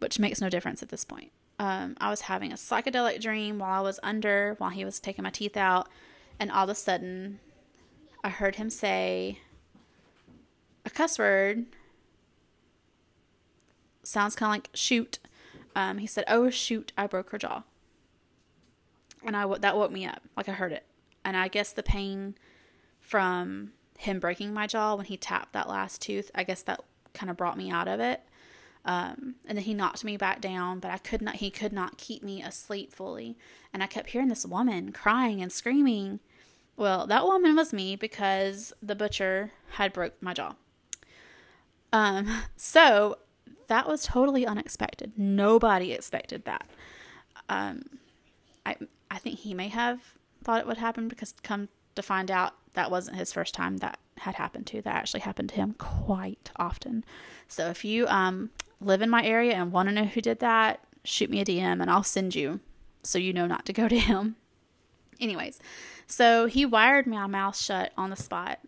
which 0.00 0.18
makes 0.18 0.40
no 0.40 0.48
difference 0.48 0.82
at 0.82 0.88
this 0.88 1.04
point. 1.04 1.30
Um, 1.58 1.96
I 2.00 2.10
was 2.10 2.22
having 2.22 2.52
a 2.52 2.56
psychedelic 2.56 3.20
dream 3.20 3.58
while 3.58 3.80
I 3.80 3.82
was 3.82 3.98
under, 4.02 4.54
while 4.58 4.70
he 4.70 4.84
was 4.84 5.00
taking 5.00 5.22
my 5.22 5.30
teeth 5.30 5.56
out. 5.56 5.88
And 6.38 6.50
all 6.50 6.64
of 6.64 6.70
a 6.70 6.74
sudden, 6.74 7.40
I 8.22 8.28
heard 8.28 8.56
him 8.56 8.68
say, 8.68 9.38
a 10.84 10.90
cuss 10.90 11.18
word 11.18 11.66
sounds 14.02 14.36
kind 14.36 14.50
of 14.50 14.54
like 14.54 14.70
shoot. 14.74 15.18
Um, 15.74 15.98
he 15.98 16.06
said, 16.06 16.24
"Oh 16.28 16.48
shoot, 16.48 16.92
I 16.96 17.06
broke 17.06 17.30
her 17.30 17.38
jaw," 17.38 17.64
and 19.24 19.36
I 19.36 19.46
that 19.58 19.76
woke 19.76 19.90
me 19.90 20.06
up, 20.06 20.22
like 20.36 20.48
I 20.48 20.52
heard 20.52 20.72
it, 20.72 20.86
and 21.24 21.36
I 21.36 21.48
guess 21.48 21.72
the 21.72 21.82
pain 21.82 22.36
from 23.00 23.72
him 23.98 24.20
breaking 24.20 24.54
my 24.54 24.66
jaw 24.66 24.94
when 24.94 25.06
he 25.06 25.16
tapped 25.16 25.52
that 25.52 25.68
last 25.68 26.00
tooth, 26.00 26.30
I 26.34 26.44
guess 26.44 26.62
that 26.62 26.80
kind 27.14 27.30
of 27.30 27.36
brought 27.36 27.58
me 27.58 27.70
out 27.70 27.88
of 27.88 28.00
it. 28.00 28.22
Um, 28.86 29.34
and 29.44 29.58
then 29.58 29.64
he 29.64 29.74
knocked 29.74 30.04
me 30.04 30.16
back 30.16 30.40
down, 30.40 30.78
but 30.78 30.92
I 30.92 30.98
could 30.98 31.20
not. 31.20 31.36
He 31.36 31.50
could 31.50 31.72
not 31.72 31.98
keep 31.98 32.22
me 32.22 32.40
asleep 32.40 32.94
fully, 32.94 33.36
and 33.72 33.82
I 33.82 33.86
kept 33.86 34.10
hearing 34.10 34.28
this 34.28 34.46
woman 34.46 34.92
crying 34.92 35.42
and 35.42 35.50
screaming. 35.50 36.20
Well, 36.76 37.06
that 37.08 37.24
woman 37.24 37.56
was 37.56 37.72
me 37.72 37.96
because 37.96 38.72
the 38.80 38.94
butcher 38.94 39.50
had 39.70 39.92
broke 39.92 40.22
my 40.22 40.34
jaw. 40.34 40.54
Um, 41.92 42.44
so 42.56 43.18
that 43.66 43.88
was 43.88 44.04
totally 44.04 44.46
unexpected. 44.46 45.12
Nobody 45.16 45.92
expected 45.92 46.44
that. 46.44 46.70
Um, 47.48 47.82
I 48.64 48.76
I 49.10 49.18
think 49.18 49.40
he 49.40 49.52
may 49.52 49.68
have 49.68 50.00
thought 50.44 50.60
it 50.60 50.66
would 50.66 50.76
happen 50.76 51.08
because 51.08 51.34
come 51.42 51.68
to 51.96 52.02
find 52.02 52.30
out 52.30 52.54
that 52.76 52.90
wasn't 52.90 53.16
his 53.16 53.32
first 53.32 53.52
time 53.52 53.78
that 53.78 53.98
had 54.18 54.36
happened 54.36 54.66
to. 54.68 54.80
That 54.80 54.94
actually 54.94 55.20
happened 55.20 55.50
to 55.50 55.56
him 55.56 55.74
quite 55.78 56.50
often. 56.56 57.04
So 57.48 57.68
if 57.68 57.84
you 57.84 58.06
um, 58.06 58.50
live 58.80 59.02
in 59.02 59.10
my 59.10 59.24
area 59.24 59.54
and 59.54 59.72
want 59.72 59.88
to 59.88 59.94
know 59.94 60.04
who 60.04 60.20
did 60.20 60.38
that, 60.38 60.80
shoot 61.04 61.28
me 61.28 61.40
a 61.40 61.44
DM 61.44 61.82
and 61.82 61.90
I'll 61.90 62.02
send 62.02 62.34
you 62.34 62.60
so 63.02 63.18
you 63.18 63.32
know 63.32 63.46
not 63.46 63.66
to 63.66 63.72
go 63.72 63.88
to 63.88 63.98
him. 63.98 64.36
Anyways, 65.20 65.60
so 66.06 66.46
he 66.46 66.64
wired 66.64 67.06
my 67.06 67.26
mouth 67.26 67.56
shut 67.56 67.92
on 67.96 68.10
the 68.10 68.16
spot 68.16 68.60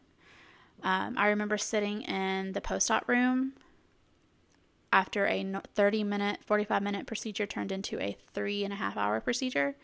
um, 0.83 1.17
I 1.19 1.29
remember 1.29 1.59
sitting 1.59 2.03
in 2.03 2.53
the 2.53 2.61
post 2.61 2.91
op 2.91 3.09
room 3.09 3.55
after 4.93 5.27
a 5.27 5.45
30 5.75 6.05
minute, 6.05 6.39
45 6.47 6.83
minute 6.83 7.07
procedure 7.07 7.47
turned 7.47 7.73
into 7.73 8.01
a 8.01 8.17
three 8.33 8.65
and 8.65 8.73
a 8.73 8.77
half 8.77 8.97
hour 8.97 9.21
procedure. 9.21 9.77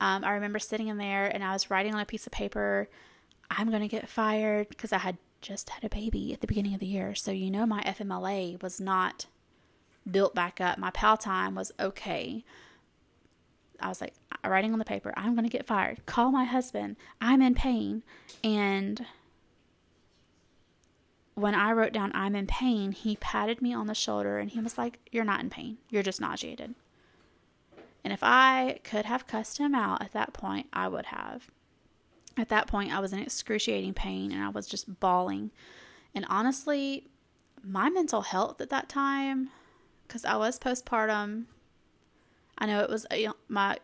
Um, 0.00 0.24
I 0.24 0.32
remember 0.32 0.58
sitting 0.58 0.88
in 0.88 0.96
there 0.96 1.26
and 1.26 1.44
I 1.44 1.52
was 1.52 1.70
writing 1.70 1.94
on 1.94 2.00
a 2.00 2.06
piece 2.06 2.26
of 2.26 2.32
paper, 2.32 2.88
I'm 3.56 3.68
going 3.68 3.82
to 3.82 3.88
get 3.88 4.08
fired 4.08 4.68
because 4.68 4.92
I 4.92 4.98
had 4.98 5.18
just 5.40 5.70
had 5.70 5.84
a 5.84 5.88
baby 5.88 6.32
at 6.32 6.40
the 6.40 6.46
beginning 6.46 6.74
of 6.74 6.80
the 6.80 6.86
year. 6.86 7.14
So, 7.14 7.30
you 7.30 7.50
know, 7.50 7.66
my 7.66 7.82
FMLA 7.82 8.62
was 8.62 8.80
not 8.80 9.26
built 10.10 10.34
back 10.34 10.60
up. 10.60 10.78
My 10.78 10.90
PAL 10.90 11.16
time 11.16 11.54
was 11.54 11.72
okay. 11.78 12.44
I 13.80 13.88
was 13.88 14.00
like, 14.00 14.14
writing 14.44 14.72
on 14.72 14.78
the 14.78 14.84
paper, 14.84 15.12
I'm 15.16 15.34
going 15.34 15.44
to 15.44 15.50
get 15.50 15.66
fired. 15.66 16.04
Call 16.06 16.30
my 16.30 16.44
husband. 16.44 16.96
I'm 17.20 17.42
in 17.42 17.54
pain. 17.54 18.02
And 18.42 19.04
when 21.34 21.54
I 21.54 21.72
wrote 21.72 21.92
down 21.92 22.12
I'm 22.14 22.36
in 22.36 22.46
pain, 22.46 22.92
he 22.92 23.16
patted 23.16 23.62
me 23.62 23.74
on 23.74 23.86
the 23.86 23.94
shoulder 23.94 24.38
and 24.38 24.50
he 24.50 24.60
was 24.60 24.78
like, 24.78 24.98
You're 25.10 25.24
not 25.24 25.40
in 25.40 25.50
pain. 25.50 25.78
You're 25.90 26.02
just 26.02 26.20
nauseated. 26.20 26.74
And 28.04 28.12
if 28.12 28.20
I 28.22 28.80
could 28.82 29.04
have 29.06 29.26
cussed 29.26 29.58
him 29.58 29.74
out 29.74 30.02
at 30.02 30.12
that 30.12 30.32
point, 30.32 30.66
I 30.72 30.88
would 30.88 31.06
have. 31.06 31.50
At 32.36 32.48
that 32.48 32.66
point, 32.66 32.92
I 32.92 33.00
was 33.00 33.12
in 33.12 33.18
excruciating 33.18 33.94
pain 33.94 34.32
and 34.32 34.42
I 34.42 34.48
was 34.48 34.66
just 34.66 35.00
bawling. 35.00 35.50
And 36.14 36.24
honestly, 36.28 37.08
my 37.62 37.90
mental 37.90 38.22
health 38.22 38.60
at 38.60 38.70
that 38.70 38.88
time, 38.88 39.50
because 40.06 40.24
I 40.24 40.36
was 40.36 40.58
postpartum, 40.58 41.44
I 42.58 42.66
know 42.66 42.80
it 42.80 42.90
was 42.90 43.06
my 43.48 43.78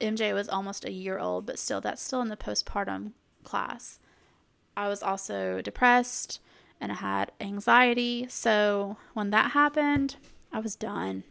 MJ 0.00 0.34
was 0.34 0.48
almost 0.48 0.84
a 0.84 0.92
year 0.92 1.18
old, 1.18 1.46
but 1.46 1.58
still, 1.58 1.80
that's 1.80 2.02
still 2.02 2.20
in 2.20 2.28
the 2.28 2.36
postpartum 2.36 3.12
class. 3.44 4.00
I 4.76 4.88
was 4.88 5.02
also 5.02 5.60
depressed 5.60 6.40
and 6.80 6.90
I 6.90 6.96
had 6.96 7.30
anxiety. 7.40 8.26
So 8.28 8.96
when 9.14 9.30
that 9.30 9.52
happened, 9.52 10.16
I 10.52 10.58
was 10.58 10.74
done. 10.74 11.24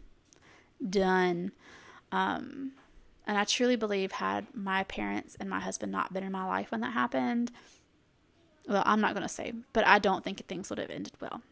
Done. 0.88 1.52
Um, 2.10 2.72
and 3.26 3.38
I 3.38 3.44
truly 3.44 3.76
believe, 3.76 4.12
had 4.12 4.46
my 4.54 4.84
parents 4.84 5.36
and 5.38 5.48
my 5.48 5.60
husband 5.60 5.92
not 5.92 6.12
been 6.12 6.24
in 6.24 6.32
my 6.32 6.44
life 6.44 6.70
when 6.70 6.80
that 6.80 6.92
happened, 6.92 7.52
Well, 8.68 8.82
I'm 8.84 9.00
not 9.00 9.14
going 9.14 9.26
to 9.26 9.32
say, 9.32 9.52
but 9.72 9.86
I 9.86 9.98
don't 9.98 10.24
think 10.24 10.44
things 10.46 10.70
would 10.70 10.78
have 10.78 10.90
ended 10.90 11.14
well. 11.20 11.42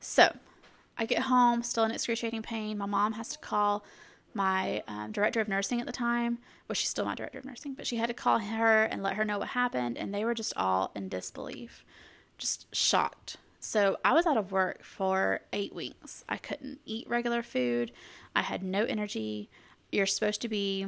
So 0.00 0.34
I 0.98 1.06
get 1.06 1.22
home, 1.22 1.62
still 1.62 1.84
in 1.84 1.90
excruciating 1.90 2.42
pain. 2.42 2.78
My 2.78 2.86
mom 2.86 3.12
has 3.14 3.28
to 3.30 3.38
call 3.38 3.84
my 4.34 4.82
um, 4.88 5.12
director 5.12 5.40
of 5.40 5.48
nursing 5.48 5.80
at 5.80 5.86
the 5.86 5.92
time. 5.92 6.38
Well, 6.66 6.74
she's 6.74 6.88
still 6.88 7.04
my 7.04 7.14
director 7.14 7.38
of 7.38 7.44
nursing, 7.44 7.74
but 7.74 7.86
she 7.86 7.96
had 7.96 8.08
to 8.08 8.14
call 8.14 8.38
her 8.38 8.84
and 8.84 9.02
let 9.02 9.16
her 9.16 9.24
know 9.24 9.38
what 9.38 9.48
happened. 9.48 9.98
And 9.98 10.14
they 10.14 10.24
were 10.24 10.34
just 10.34 10.54
all 10.56 10.90
in 10.94 11.08
disbelief, 11.08 11.84
just 12.38 12.74
shocked. 12.74 13.36
So 13.60 13.96
I 14.04 14.12
was 14.12 14.26
out 14.26 14.36
of 14.36 14.50
work 14.50 14.82
for 14.82 15.40
eight 15.52 15.74
weeks. 15.74 16.24
I 16.28 16.36
couldn't 16.36 16.80
eat 16.84 17.08
regular 17.08 17.42
food. 17.42 17.92
I 18.34 18.42
had 18.42 18.62
no 18.62 18.84
energy. 18.84 19.50
You're 19.92 20.06
supposed 20.06 20.40
to 20.42 20.48
be, 20.48 20.86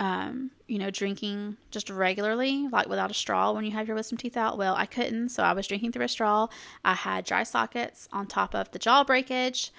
um, 0.00 0.50
you 0.66 0.78
know, 0.78 0.90
drinking 0.90 1.56
just 1.70 1.88
regularly, 1.88 2.68
like 2.68 2.88
without 2.88 3.10
a 3.10 3.14
straw 3.14 3.52
when 3.52 3.64
you 3.64 3.70
have 3.70 3.86
your 3.86 3.96
wisdom 3.96 4.18
teeth 4.18 4.36
out. 4.36 4.58
Well, 4.58 4.74
I 4.74 4.86
couldn't, 4.86 5.30
so 5.30 5.42
I 5.42 5.52
was 5.52 5.66
drinking 5.66 5.92
through 5.92 6.04
a 6.04 6.08
straw. 6.08 6.48
I 6.84 6.94
had 6.94 7.24
dry 7.24 7.44
sockets 7.44 8.08
on 8.12 8.26
top 8.26 8.54
of 8.54 8.70
the 8.72 8.78
jaw 8.78 9.04
breakage 9.04 9.72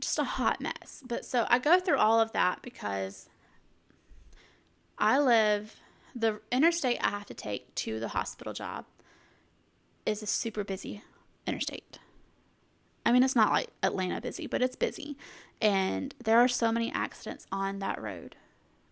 just 0.00 0.18
a 0.18 0.24
hot 0.24 0.60
mess. 0.60 1.02
But 1.06 1.24
so 1.24 1.46
I 1.48 1.58
go 1.58 1.80
through 1.80 1.98
all 1.98 2.20
of 2.20 2.32
that 2.32 2.62
because 2.62 3.28
I 4.98 5.18
live 5.18 5.80
the 6.14 6.40
interstate 6.50 6.98
I 7.00 7.10
have 7.10 7.26
to 7.26 7.34
take 7.34 7.74
to 7.76 8.00
the 8.00 8.08
hospital 8.08 8.52
job 8.52 8.86
is 10.06 10.22
a 10.22 10.26
super 10.26 10.64
busy 10.64 11.02
interstate. 11.46 11.98
I 13.08 13.12
mean, 13.12 13.22
it's 13.22 13.34
not 13.34 13.52
like 13.52 13.70
Atlanta 13.82 14.20
busy, 14.20 14.46
but 14.46 14.60
it's 14.60 14.76
busy. 14.76 15.16
And 15.62 16.14
there 16.22 16.38
are 16.38 16.48
so 16.48 16.70
many 16.70 16.92
accidents 16.92 17.46
on 17.50 17.78
that 17.78 18.00
road, 18.00 18.36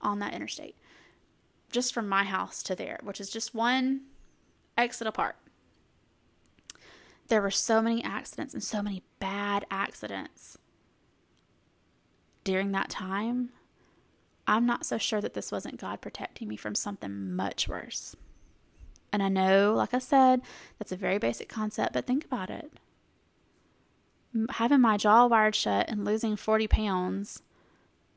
on 0.00 0.20
that 0.20 0.32
interstate, 0.32 0.74
just 1.70 1.92
from 1.92 2.08
my 2.08 2.24
house 2.24 2.62
to 2.64 2.74
there, 2.74 2.98
which 3.02 3.20
is 3.20 3.28
just 3.28 3.54
one 3.54 4.02
exit 4.78 5.06
apart. 5.06 5.36
There 7.28 7.42
were 7.42 7.50
so 7.50 7.82
many 7.82 8.02
accidents 8.02 8.54
and 8.54 8.62
so 8.62 8.82
many 8.82 9.02
bad 9.18 9.66
accidents 9.70 10.56
during 12.42 12.72
that 12.72 12.88
time, 12.88 13.50
I'm 14.46 14.64
not 14.64 14.86
so 14.86 14.96
sure 14.96 15.20
that 15.20 15.34
this 15.34 15.50
wasn't 15.50 15.80
God 15.80 16.00
protecting 16.00 16.46
me 16.46 16.56
from 16.56 16.76
something 16.76 17.34
much 17.34 17.68
worse. 17.68 18.14
And 19.12 19.22
I 19.22 19.28
know, 19.28 19.74
like 19.74 19.92
I 19.92 19.98
said, 19.98 20.40
that's 20.78 20.92
a 20.92 20.96
very 20.96 21.18
basic 21.18 21.48
concept, 21.48 21.92
but 21.92 22.06
think 22.06 22.24
about 22.24 22.48
it. 22.48 22.72
Having 24.50 24.80
my 24.80 24.96
jaw 24.96 25.26
wired 25.26 25.54
shut 25.54 25.88
and 25.88 26.04
losing 26.04 26.36
40 26.36 26.68
pounds, 26.68 27.42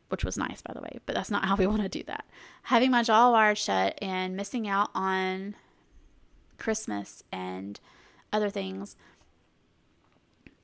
which 0.09 0.25
was 0.25 0.37
nice, 0.37 0.61
by 0.61 0.73
the 0.73 0.81
way, 0.81 0.99
but 1.05 1.15
that's 1.15 1.31
not 1.31 1.45
how 1.47 1.55
we 1.55 1.67
want 1.67 1.81
to 1.81 1.89
do 1.89 2.03
that. 2.03 2.25
Having 2.63 2.91
my 2.91 3.03
jaw 3.03 3.31
wired 3.31 3.57
shut 3.57 3.97
and 4.01 4.35
missing 4.35 4.67
out 4.67 4.89
on 4.93 5.55
Christmas 6.57 7.23
and 7.31 7.79
other 8.31 8.49
things. 8.49 8.95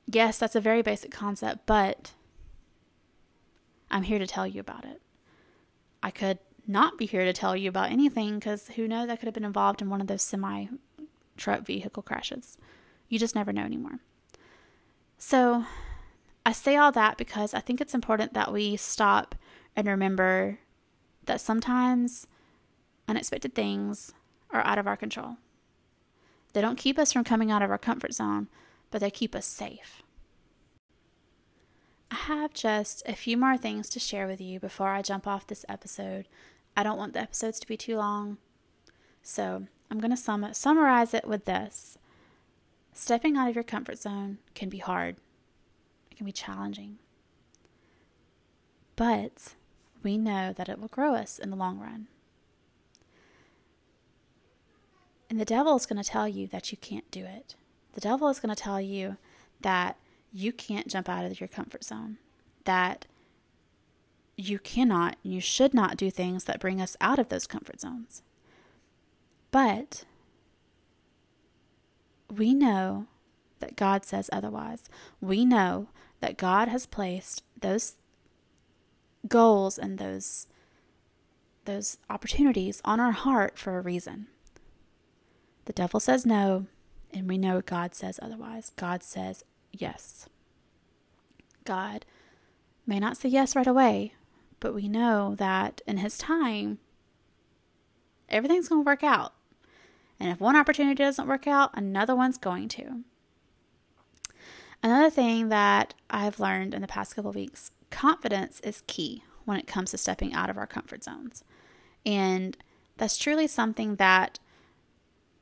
Yes, 0.06 0.38
that's 0.38 0.54
a 0.54 0.60
very 0.60 0.82
basic 0.82 1.10
concept, 1.10 1.66
but 1.66 2.12
I'm 3.90 4.02
here 4.02 4.18
to 4.18 4.26
tell 4.26 4.46
you 4.46 4.60
about 4.60 4.84
it. 4.84 5.00
I 6.02 6.10
could 6.10 6.38
not 6.66 6.98
be 6.98 7.06
here 7.06 7.24
to 7.24 7.32
tell 7.32 7.56
you 7.56 7.68
about 7.68 7.90
anything 7.90 8.38
because 8.38 8.68
who 8.68 8.86
knows, 8.86 9.08
I 9.08 9.16
could 9.16 9.26
have 9.26 9.34
been 9.34 9.44
involved 9.44 9.80
in 9.82 9.90
one 9.90 10.00
of 10.00 10.06
those 10.06 10.22
semi 10.22 10.66
truck 11.36 11.62
vehicle 11.66 12.02
crashes. 12.02 12.58
You 13.08 13.18
just 13.18 13.34
never 13.34 13.52
know 13.52 13.62
anymore. 13.62 14.00
So, 15.18 15.64
I 16.44 16.52
say 16.52 16.76
all 16.76 16.92
that 16.92 17.16
because 17.16 17.54
I 17.54 17.60
think 17.60 17.80
it's 17.80 17.94
important 17.94 18.34
that 18.34 18.52
we 18.52 18.76
stop 18.76 19.34
and 19.74 19.88
remember 19.88 20.60
that 21.24 21.40
sometimes 21.40 22.26
unexpected 23.08 23.54
things 23.54 24.12
are 24.50 24.64
out 24.64 24.78
of 24.78 24.86
our 24.86 24.96
control. 24.96 25.38
They 26.52 26.60
don't 26.60 26.78
keep 26.78 26.98
us 26.98 27.12
from 27.12 27.24
coming 27.24 27.50
out 27.50 27.62
of 27.62 27.70
our 27.70 27.78
comfort 27.78 28.14
zone, 28.14 28.48
but 28.90 29.00
they 29.00 29.10
keep 29.10 29.34
us 29.34 29.44
safe. 29.44 30.02
I 32.10 32.14
have 32.14 32.54
just 32.54 33.02
a 33.06 33.14
few 33.14 33.36
more 33.36 33.56
things 33.56 33.88
to 33.90 34.00
share 34.00 34.26
with 34.26 34.40
you 34.40 34.60
before 34.60 34.90
I 34.90 35.02
jump 35.02 35.26
off 35.26 35.46
this 35.46 35.64
episode. 35.68 36.28
I 36.76 36.82
don't 36.82 36.98
want 36.98 37.12
the 37.12 37.20
episodes 37.20 37.58
to 37.60 37.66
be 37.66 37.76
too 37.76 37.96
long. 37.96 38.38
So 39.22 39.66
I'm 39.90 39.98
going 39.98 40.12
to 40.12 40.16
sum- 40.16 40.54
summarize 40.54 41.12
it 41.12 41.26
with 41.26 41.44
this 41.44 41.98
Stepping 42.98 43.36
out 43.36 43.46
of 43.46 43.54
your 43.54 43.62
comfort 43.62 43.98
zone 43.98 44.38
can 44.54 44.70
be 44.70 44.78
hard, 44.78 45.16
it 46.10 46.16
can 46.16 46.24
be 46.24 46.32
challenging. 46.32 46.96
But 48.96 49.54
we 50.02 50.16
know 50.16 50.54
that 50.54 50.70
it 50.70 50.80
will 50.80 50.88
grow 50.88 51.14
us 51.14 51.38
in 51.38 51.50
the 51.50 51.56
long 51.56 51.78
run. 51.78 52.06
And 55.28 55.38
the 55.38 55.44
devil 55.44 55.76
is 55.76 55.84
going 55.84 56.02
to 56.02 56.08
tell 56.08 56.26
you 56.26 56.46
that 56.46 56.72
you 56.72 56.78
can't 56.78 57.08
do 57.10 57.26
it. 57.26 57.54
The 57.92 58.00
devil 58.00 58.28
is 58.28 58.40
going 58.40 58.54
to 58.54 58.60
tell 58.60 58.80
you 58.80 59.18
that 59.60 59.98
you 60.32 60.50
can't 60.50 60.88
jump 60.88 61.06
out 61.06 61.26
of 61.26 61.38
your 61.38 61.48
comfort 61.48 61.84
zone, 61.84 62.16
that 62.64 63.04
you 64.38 64.58
cannot, 64.58 65.16
you 65.22 65.42
should 65.42 65.74
not 65.74 65.98
do 65.98 66.10
things 66.10 66.44
that 66.44 66.60
bring 66.60 66.80
us 66.80 66.96
out 67.02 67.18
of 67.18 67.28
those 67.28 67.46
comfort 67.46 67.78
zones. 67.78 68.22
But 69.50 70.04
we 72.34 72.54
know 72.54 73.06
that 73.60 73.76
God 73.76 74.04
says 74.04 74.28
otherwise. 74.32 74.88
We 75.20 75.44
know 75.44 75.88
that 76.20 76.36
God 76.36 76.68
has 76.68 76.86
placed 76.86 77.42
those 77.60 77.94
goals 79.28 79.78
and 79.78 79.98
those 79.98 80.46
those 81.64 81.98
opportunities 82.08 82.80
on 82.84 83.00
our 83.00 83.10
heart 83.10 83.58
for 83.58 83.76
a 83.76 83.82
reason. 83.82 84.28
The 85.64 85.72
devil 85.72 85.98
says 85.98 86.24
no, 86.24 86.66
and 87.12 87.28
we 87.28 87.38
know 87.38 87.60
God 87.60 87.92
says 87.92 88.20
otherwise. 88.22 88.70
God 88.76 89.02
says 89.02 89.44
yes. 89.72 90.28
God 91.64 92.06
may 92.86 93.00
not 93.00 93.16
say 93.16 93.28
yes 93.28 93.56
right 93.56 93.66
away, 93.66 94.14
but 94.60 94.74
we 94.74 94.88
know 94.88 95.34
that 95.34 95.80
in 95.88 95.98
His 95.98 96.16
time, 96.16 96.78
everything's 98.28 98.68
going 98.68 98.84
to 98.84 98.86
work 98.86 99.02
out. 99.02 99.32
And 100.18 100.30
if 100.30 100.40
one 100.40 100.56
opportunity 100.56 100.94
doesn't 100.94 101.28
work 101.28 101.46
out, 101.46 101.70
another 101.74 102.16
one's 102.16 102.38
going 102.38 102.68
to. 102.68 103.00
Another 104.82 105.10
thing 105.10 105.48
that 105.48 105.94
I've 106.10 106.40
learned 106.40 106.74
in 106.74 106.80
the 106.80 106.88
past 106.88 107.14
couple 107.14 107.32
weeks 107.32 107.70
confidence 107.90 108.60
is 108.60 108.82
key 108.86 109.22
when 109.44 109.58
it 109.58 109.66
comes 109.66 109.90
to 109.90 109.98
stepping 109.98 110.34
out 110.34 110.50
of 110.50 110.58
our 110.58 110.66
comfort 110.66 111.04
zones. 111.04 111.44
And 112.04 112.56
that's 112.96 113.18
truly 113.18 113.46
something 113.46 113.96
that 113.96 114.38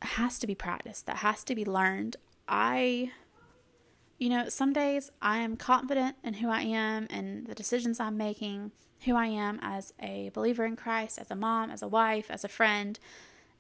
has 0.03 0.39
to 0.39 0.47
be 0.47 0.55
practiced, 0.55 1.07
that 1.07 1.19
has 1.19 1.45
to 1.45 1.55
be 1.55 1.65
learned. 1.65 2.17
I 2.49 3.13
you 4.19 4.29
know, 4.29 4.49
some 4.49 4.73
days 4.73 5.11
I 5.21 5.39
am 5.39 5.57
confident 5.57 6.17
in 6.23 6.35
who 6.35 6.49
I 6.49 6.63
am 6.63 7.07
and 7.11 7.47
the 7.47 7.55
decisions 7.55 7.99
I'm 7.99 8.17
making, 8.17 8.71
who 9.05 9.17
I 9.17 9.27
am 9.27 9.59
as 9.61 9.93
a 10.01 10.31
believer 10.33 10.65
in 10.65 10.77
Christ, 10.77 11.19
as 11.19 11.31
a 11.31 11.37
mom, 11.37 11.71
as 11.71 11.83
a 11.83 11.89
wife, 11.89 12.31
as 12.31 12.45
a 12.45 12.49
friend, 12.49 12.99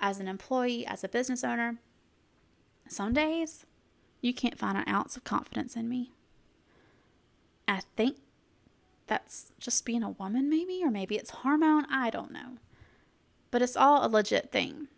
as 0.04 0.20
an 0.20 0.28
employee, 0.28 0.86
as 0.86 1.02
a 1.02 1.08
business 1.08 1.42
owner. 1.42 1.78
Some 2.88 3.14
days 3.14 3.64
you 4.20 4.34
can't 4.34 4.58
find 4.58 4.76
an 4.76 4.86
ounce 4.86 5.16
of 5.16 5.24
confidence 5.24 5.76
in 5.76 5.88
me. 5.88 6.12
I 7.66 7.80
think 7.96 8.18
that's 9.06 9.52
just 9.58 9.86
being 9.86 10.02
a 10.02 10.10
woman, 10.10 10.50
maybe, 10.50 10.82
or 10.84 10.90
maybe 10.90 11.16
it's 11.16 11.30
hormone. 11.30 11.86
I 11.90 12.10
don't 12.10 12.32
know. 12.32 12.58
But 13.50 13.62
it's 13.62 13.78
all 13.78 14.04
a 14.04 14.08
legit 14.08 14.52
thing. 14.52 14.88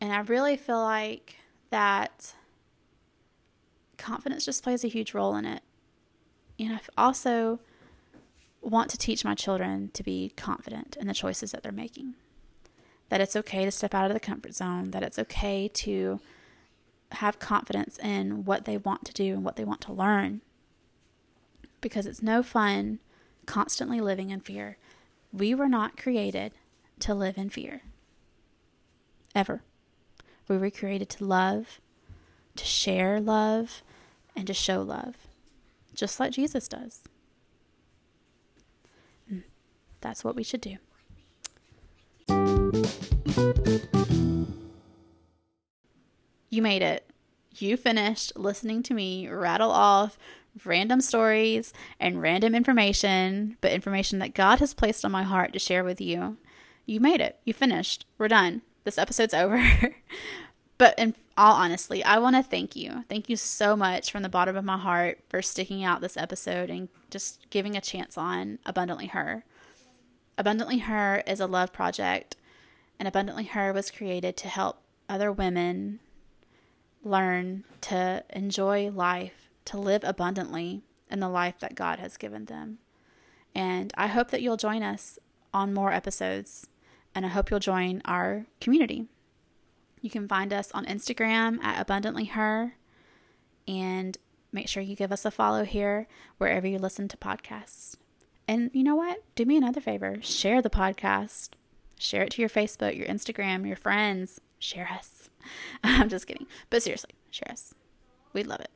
And 0.00 0.10
I 0.10 0.20
really 0.20 0.56
feel 0.56 0.80
like 0.80 1.36
that 1.68 2.32
confidence 3.98 4.46
just 4.46 4.62
plays 4.62 4.84
a 4.84 4.88
huge 4.88 5.12
role 5.12 5.36
in 5.36 5.44
it. 5.44 5.62
And 6.58 6.72
I 6.72 6.80
also 6.96 7.60
want 8.62 8.88
to 8.92 8.96
teach 8.96 9.22
my 9.22 9.34
children 9.34 9.90
to 9.92 10.02
be 10.02 10.32
confident 10.34 10.96
in 10.98 11.08
the 11.08 11.14
choices 11.14 11.52
that 11.52 11.62
they're 11.62 11.72
making. 11.72 12.14
That 13.08 13.20
it's 13.20 13.36
okay 13.36 13.64
to 13.64 13.70
step 13.70 13.94
out 13.94 14.10
of 14.10 14.14
the 14.14 14.20
comfort 14.20 14.54
zone, 14.54 14.90
that 14.90 15.02
it's 15.02 15.18
okay 15.18 15.68
to 15.68 16.20
have 17.12 17.38
confidence 17.38 17.98
in 17.98 18.44
what 18.44 18.64
they 18.64 18.76
want 18.76 19.04
to 19.04 19.12
do 19.12 19.34
and 19.34 19.44
what 19.44 19.56
they 19.56 19.64
want 19.64 19.80
to 19.82 19.92
learn. 19.92 20.40
Because 21.80 22.06
it's 22.06 22.22
no 22.22 22.42
fun 22.42 22.98
constantly 23.46 24.00
living 24.00 24.30
in 24.30 24.40
fear. 24.40 24.78
We 25.32 25.54
were 25.54 25.68
not 25.68 25.96
created 25.96 26.52
to 27.00 27.14
live 27.14 27.36
in 27.36 27.50
fear. 27.50 27.82
Ever. 29.34 29.62
We 30.48 30.56
were 30.56 30.70
created 30.70 31.08
to 31.10 31.24
love, 31.24 31.80
to 32.56 32.64
share 32.64 33.20
love, 33.20 33.82
and 34.36 34.46
to 34.46 34.54
show 34.54 34.82
love, 34.82 35.16
just 35.94 36.20
like 36.20 36.32
Jesus 36.32 36.68
does. 36.68 37.02
Hmm. 39.28 39.40
that's 40.00 40.24
what 40.24 40.36
we 40.36 40.42
should 40.42 40.60
do. 40.60 40.76
You 43.36 44.46
made 46.62 46.82
it. 46.82 47.10
You 47.56 47.76
finished 47.76 48.36
listening 48.36 48.84
to 48.84 48.94
me 48.94 49.28
rattle 49.28 49.72
off 49.72 50.16
random 50.64 51.00
stories 51.00 51.72
and 51.98 52.22
random 52.22 52.54
information, 52.54 53.56
but 53.60 53.72
information 53.72 54.20
that 54.20 54.34
God 54.34 54.60
has 54.60 54.72
placed 54.72 55.04
on 55.04 55.10
my 55.10 55.24
heart 55.24 55.52
to 55.52 55.58
share 55.58 55.82
with 55.82 56.00
you. 56.00 56.36
You 56.86 57.00
made 57.00 57.20
it. 57.20 57.40
You 57.44 57.52
finished. 57.52 58.06
We're 58.18 58.28
done. 58.28 58.62
this 58.84 58.98
episode's 58.98 59.34
over. 59.34 59.60
but 60.78 60.96
in 60.96 61.16
all 61.36 61.54
honesty, 61.54 62.04
I 62.04 62.18
want 62.18 62.36
to 62.36 62.42
thank 62.42 62.76
you. 62.76 63.04
Thank 63.08 63.28
you 63.28 63.34
so 63.34 63.74
much 63.74 64.12
from 64.12 64.22
the 64.22 64.28
bottom 64.28 64.56
of 64.56 64.64
my 64.64 64.78
heart 64.78 65.18
for 65.28 65.42
sticking 65.42 65.82
out 65.82 66.00
this 66.00 66.16
episode 66.16 66.70
and 66.70 66.88
just 67.10 67.50
giving 67.50 67.76
a 67.76 67.80
chance 67.80 68.16
on 68.16 68.60
Abundantly 68.64 69.08
Her. 69.08 69.44
Abundantly 70.38 70.78
Her 70.78 71.24
is 71.26 71.40
a 71.40 71.46
love 71.46 71.72
project, 71.72 72.36
and 72.98 73.08
Abundantly 73.08 73.44
Her 73.44 73.72
was 73.72 73.90
created 73.90 74.36
to 74.38 74.48
help 74.48 74.78
other 75.08 75.30
women 75.32 76.00
learn 77.02 77.64
to 77.82 78.24
enjoy 78.30 78.90
life, 78.90 79.50
to 79.66 79.78
live 79.78 80.02
abundantly 80.04 80.82
in 81.10 81.20
the 81.20 81.28
life 81.28 81.58
that 81.60 81.74
God 81.74 81.98
has 81.98 82.16
given 82.16 82.46
them. 82.46 82.78
And 83.54 83.92
I 83.96 84.08
hope 84.08 84.30
that 84.30 84.42
you'll 84.42 84.56
join 84.56 84.82
us 84.82 85.18
on 85.52 85.74
more 85.74 85.92
episodes, 85.92 86.66
and 87.14 87.24
I 87.24 87.28
hope 87.28 87.50
you'll 87.50 87.60
join 87.60 88.02
our 88.04 88.46
community. 88.60 89.06
You 90.00 90.10
can 90.10 90.26
find 90.26 90.52
us 90.52 90.72
on 90.72 90.86
Instagram 90.86 91.62
at 91.62 91.80
Abundantly 91.80 92.24
Her, 92.24 92.74
and 93.68 94.18
make 94.52 94.68
sure 94.68 94.82
you 94.82 94.96
give 94.96 95.12
us 95.12 95.24
a 95.24 95.30
follow 95.30 95.64
here 95.64 96.06
wherever 96.38 96.66
you 96.66 96.78
listen 96.78 97.08
to 97.08 97.16
podcasts. 97.16 97.96
And 98.46 98.70
you 98.72 98.82
know 98.82 98.96
what? 98.96 99.22
Do 99.34 99.44
me 99.44 99.56
another 99.56 99.80
favor 99.80 100.16
share 100.20 100.60
the 100.60 100.70
podcast, 100.70 101.50
share 101.98 102.22
it 102.22 102.30
to 102.32 102.42
your 102.42 102.48
Facebook, 102.48 102.96
your 102.96 103.06
Instagram, 103.06 103.66
your 103.66 103.76
friends. 103.76 104.40
Share 104.58 104.88
us. 104.92 105.28
I'm 105.84 106.08
just 106.08 106.26
kidding. 106.26 106.46
But 106.70 106.82
seriously, 106.82 107.10
share 107.30 107.50
us. 107.50 107.74
We'd 108.32 108.46
love 108.46 108.60
it. 108.60 108.70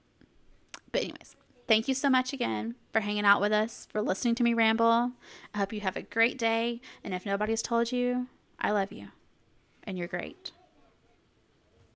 But, 0.92 1.02
anyways, 1.02 1.36
Thank 1.68 1.86
you 1.86 1.92
so 1.92 2.08
much 2.08 2.32
again 2.32 2.76
for 2.94 3.00
hanging 3.00 3.26
out 3.26 3.42
with 3.42 3.52
us, 3.52 3.86
for 3.92 4.00
listening 4.00 4.34
to 4.36 4.42
me 4.42 4.54
ramble. 4.54 5.12
I 5.54 5.58
hope 5.58 5.74
you 5.74 5.82
have 5.82 5.98
a 5.98 6.02
great 6.02 6.38
day. 6.38 6.80
And 7.04 7.12
if 7.12 7.26
nobody's 7.26 7.60
told 7.60 7.92
you, 7.92 8.26
I 8.58 8.70
love 8.70 8.90
you 8.90 9.08
and 9.84 9.98
you're 9.98 10.08
great. 10.08 10.52